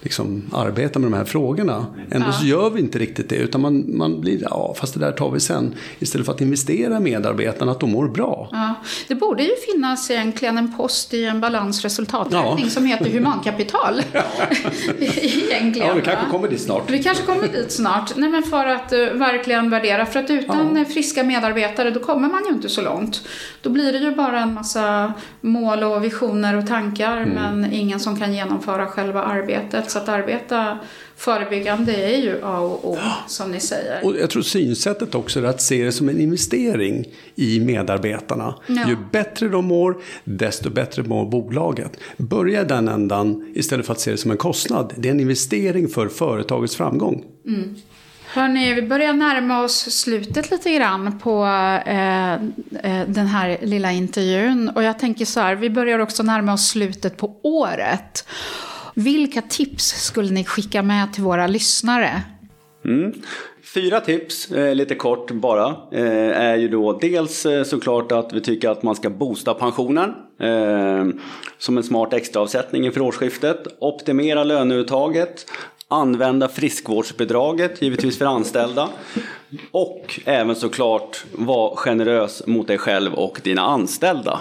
liksom 0.02 0.44
arbeta 0.54 1.00
med 1.00 1.12
de 1.12 1.18
här 1.18 1.26
frågorna. 1.26 1.86
Ändå 2.12 2.28
ja. 2.28 2.32
så 2.32 2.46
gör 2.46 2.70
vi 2.70 2.80
inte 2.80 3.00
riktigt 3.00 3.30
det, 3.30 3.36
utan 3.36 3.62
man, 3.62 3.98
man 3.98 4.22
blir, 4.22 4.40
ja 4.42 4.74
fast 4.78 4.94
det 4.94 5.00
där 5.00 5.12
tar 5.12 5.32
vi 5.32 5.40
sen. 5.40 5.76
Istället 6.00 6.26
för 6.26 6.34
att 6.34 6.42
investera 6.42 6.98
i 6.98 7.00
medarbetarna, 7.00 7.72
att 7.72 7.80
de 7.80 7.92
mår 7.92 8.08
bra. 8.08 8.50
Ja. 8.52 8.74
Det 9.08 9.16
borde 9.16 9.44
ju 9.44 9.56
finnas 9.74 10.12
egentligen 10.12 10.58
en 10.58 10.78
post 10.78 11.14
i 11.14 11.26
en 11.26 11.42
balansresultaträkning 11.42 12.66
ja. 12.66 12.70
som 12.70 12.86
heter 12.86 13.10
humankapital. 13.10 14.02
egentligen, 15.00 15.88
ja, 15.88 15.94
vi 15.94 16.02
kanske 16.02 16.30
kommer 16.32 16.48
dit 16.48 16.62
snart. 16.62 16.90
Vi 16.90 17.04
kanske 17.04 17.26
kommer 17.26 17.48
dit 17.48 17.72
snart. 17.72 18.16
Nej, 18.16 18.30
men 18.30 18.44
för 18.44 18.66
att 18.66 18.94
uh, 18.94 19.14
verkligen 19.14 19.70
värdera, 19.70 20.06
för 20.06 20.20
att 20.20 20.30
utan 20.30 20.76
ja. 20.76 20.86
friska 20.86 21.24
medarbetare 21.24 21.92
då 21.92 22.00
kommer 22.00 22.28
man 22.28 22.44
ju 22.50 22.54
inte 22.54 22.70
så 22.70 22.82
långt. 22.82 23.22
Då 23.62 23.70
blir 23.70 23.94
det 23.94 24.00
ju 24.00 24.16
bara 24.16 24.40
en 24.40 24.54
massa 24.54 25.14
mål 25.42 25.84
och 25.84 26.04
visioner 26.04 26.58
och 26.58 26.68
tankar 26.68 27.18
mm. 27.18 27.34
men 27.34 27.74
ingen 27.74 28.00
som 28.00 28.20
kan 28.20 28.34
genomföra 28.34 28.86
själva 28.86 29.24
arbetet. 29.24 29.89
Så 29.90 29.98
att 29.98 30.10
arbeta 30.10 30.80
förebyggande 31.16 31.94
är 31.94 32.18
ju 32.18 32.40
A 32.44 32.60
och 32.60 32.92
O, 32.92 32.98
som 33.28 33.52
ni 33.52 33.60
säger. 33.60 34.06
Och 34.06 34.16
jag 34.18 34.30
tror 34.30 34.42
synsättet 34.42 35.16
också 35.16 35.40
är 35.40 35.44
att 35.44 35.62
se 35.62 35.84
det 35.84 35.92
som 35.92 36.10
en 36.10 36.22
investering 36.22 37.06
i 37.36 37.60
medarbetarna. 37.60 38.56
Ja. 38.68 38.88
Ju 38.88 38.98
bättre 39.12 39.48
de 39.48 39.66
mår, 39.66 39.98
desto 40.24 40.70
bättre 40.70 41.04
mår 41.04 41.26
bolaget. 41.26 41.92
Börja 42.18 42.64
den 42.64 42.88
ändan 42.88 43.54
istället 43.56 43.86
för 43.86 43.94
att 43.94 44.00
se 44.00 44.12
det 44.12 44.18
som 44.18 44.32
en 44.32 44.38
kostnad. 44.38 44.94
Det 44.98 45.10
är 45.10 45.12
en 45.12 45.20
investering 45.20 45.88
för 45.88 46.08
företagets 46.08 46.76
framgång. 46.76 47.24
Mm. 47.48 47.76
Hörni, 48.34 48.74
vi 48.74 48.82
börjar 48.82 49.14
närma 49.14 49.64
oss 49.64 49.92
slutet 49.92 50.52
lite 50.52 50.72
grann 50.72 51.20
på 51.20 51.46
eh, 51.86 52.34
eh, 52.34 53.08
den 53.08 53.28
här 53.28 53.58
lilla 53.62 53.92
intervjun. 53.92 54.70
Och 54.70 54.84
jag 54.84 55.00
tänker 55.00 55.26
så 55.26 55.40
här, 55.40 55.56
vi 55.56 55.70
börjar 55.70 56.00
också 56.00 56.24
närma 56.24 56.54
oss 56.54 56.70
slutet 56.70 57.18
på 57.18 57.36
året. 57.44 58.26
Vilka 59.00 59.42
tips 59.42 59.84
skulle 59.84 60.32
ni 60.32 60.44
skicka 60.44 60.84
med 60.84 61.14
till 61.14 61.24
våra 61.24 61.48
lyssnare? 61.48 62.22
Mm. 62.86 63.14
Fyra 63.74 64.00
tips, 64.00 64.52
eh, 64.52 64.76
lite 64.76 64.96
kort 64.96 65.32
bara, 65.32 65.76
eh, 65.92 66.42
är 66.42 66.56
ju 66.56 66.68
då 66.68 66.94
dels 66.94 67.46
eh, 67.46 67.64
såklart 67.64 68.12
att 68.12 68.34
vi 68.34 68.42
tycker 68.42 68.70
att 68.70 68.84
man 68.84 68.96
ska 68.96 69.10
boosta 69.10 69.54
pensionen 69.54 70.10
eh, 70.40 71.08
som 71.58 71.78
en 71.78 71.84
smart 71.84 72.14
extraavsättning 72.14 72.86
inför 72.86 73.02
årsskiftet. 73.02 73.68
Optimera 73.80 74.44
löneuttaget, 74.44 75.46
använda 75.88 76.48
friskvårdsbidraget, 76.48 77.82
givetvis 77.82 78.18
för 78.18 78.26
anställda. 78.26 78.90
Och 79.72 80.20
även 80.26 80.56
såklart 80.56 81.26
vara 81.32 81.76
generös 81.76 82.48
mot 82.48 82.68
dig 82.68 82.78
själv 82.78 83.14
och 83.14 83.42
dina 83.44 83.62
anställda. 83.62 84.40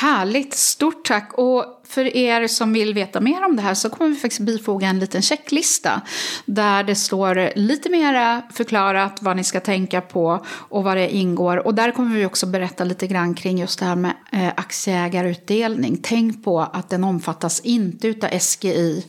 Härligt, 0.00 0.54
stort 0.54 1.04
tack. 1.06 1.32
Och 1.34 1.82
för 1.88 2.16
er 2.16 2.46
som 2.46 2.72
vill 2.72 2.94
veta 2.94 3.20
mer 3.20 3.44
om 3.44 3.56
det 3.56 3.62
här 3.62 3.74
så 3.74 3.90
kommer 3.90 4.10
vi 4.10 4.16
faktiskt 4.16 4.40
bifoga 4.40 4.86
en 4.86 4.98
liten 4.98 5.22
checklista 5.22 6.00
där 6.44 6.84
det 6.84 6.94
står 6.94 7.58
lite 7.58 7.90
mera 7.90 8.42
förklarat 8.52 9.18
vad 9.20 9.36
ni 9.36 9.44
ska 9.44 9.60
tänka 9.60 10.00
på 10.00 10.44
och 10.48 10.84
vad 10.84 10.96
det 10.96 11.14
ingår. 11.14 11.66
Och 11.66 11.74
där 11.74 11.90
kommer 11.90 12.16
vi 12.16 12.26
också 12.26 12.46
berätta 12.46 12.84
lite 12.84 13.06
grann 13.06 13.34
kring 13.34 13.58
just 13.58 13.78
det 13.78 13.84
här 13.84 13.96
med 13.96 14.12
eh, 14.32 14.48
aktieägarutdelning. 14.56 15.98
Tänk 16.02 16.44
på 16.44 16.60
att 16.60 16.90
den 16.90 17.04
omfattas 17.04 17.60
inte 17.60 18.08
utav 18.08 18.38
SGI. 18.38 19.06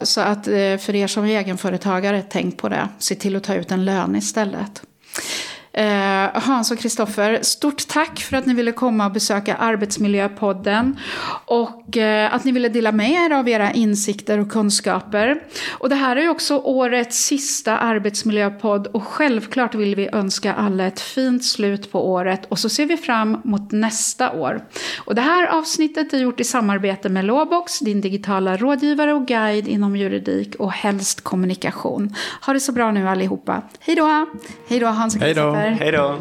Så 0.00 0.20
att 0.20 0.48
eh, 0.48 0.76
för 0.78 0.94
er 0.94 1.06
som 1.06 1.24
är 1.24 1.38
egenföretagare, 1.38 2.22
tänk 2.30 2.58
på 2.58 2.68
det. 2.68 2.88
Se 2.98 3.14
till 3.14 3.36
att 3.36 3.44
ta 3.44 3.54
ut 3.54 3.70
en 3.70 3.84
lön 3.84 4.16
istället. 4.16 4.82
Eh, 5.74 6.28
Hans 6.34 6.70
och 6.70 6.78
Kristoffer, 6.78 7.38
stort 7.42 7.88
tack 7.88 8.18
för 8.20 8.36
att 8.36 8.46
ni 8.46 8.54
ville 8.54 8.72
komma 8.72 9.06
och 9.06 9.12
besöka 9.12 9.54
Arbetsmiljöpodden 9.54 10.96
och 11.44 11.96
eh, 11.96 12.34
att 12.34 12.44
ni 12.44 12.52
ville 12.52 12.68
dela 12.68 12.92
med 12.92 13.10
er 13.10 13.30
av 13.30 13.48
era 13.48 13.72
insikter 13.72 14.38
och 14.38 14.50
kunskaper. 14.50 15.42
Och 15.70 15.88
det 15.88 15.94
här 15.94 16.16
är 16.16 16.20
ju 16.22 16.28
också 16.28 16.58
årets 16.58 17.24
sista 17.24 17.78
arbetsmiljöpodd 17.78 18.86
och 18.86 19.06
självklart 19.06 19.74
vill 19.74 19.94
vi 19.94 20.08
önska 20.12 20.54
alla 20.54 20.84
ett 20.86 21.00
fint 21.00 21.44
slut 21.44 21.92
på 21.92 22.10
året 22.10 22.46
och 22.48 22.58
så 22.58 22.68
ser 22.68 22.86
vi 22.86 22.96
fram 22.96 23.40
mot 23.44 23.72
nästa 23.72 24.32
år. 24.32 24.64
Och 25.04 25.14
det 25.14 25.20
här 25.20 25.46
avsnittet 25.46 26.12
är 26.12 26.18
gjort 26.18 26.40
i 26.40 26.44
samarbete 26.44 27.08
med 27.08 27.24
Låbox, 27.24 27.78
din 27.78 28.00
digitala 28.00 28.56
rådgivare 28.56 29.14
och 29.14 29.26
guide 29.26 29.68
inom 29.68 29.96
juridik 29.96 30.54
och 30.54 30.72
helst 30.72 31.20
kommunikation. 31.20 32.14
Ha 32.46 32.52
det 32.52 32.60
så 32.60 32.72
bra 32.72 32.92
nu 32.92 33.08
allihopa. 33.08 33.62
Hej 33.80 33.96
då! 33.96 34.26
Hej 34.68 34.80
då 34.80 34.86
Hans 34.86 35.14
och 35.14 35.20
Kristoffer 35.20 35.61
er. 35.62 35.70
Hej 35.70 35.92
då. 35.92 36.18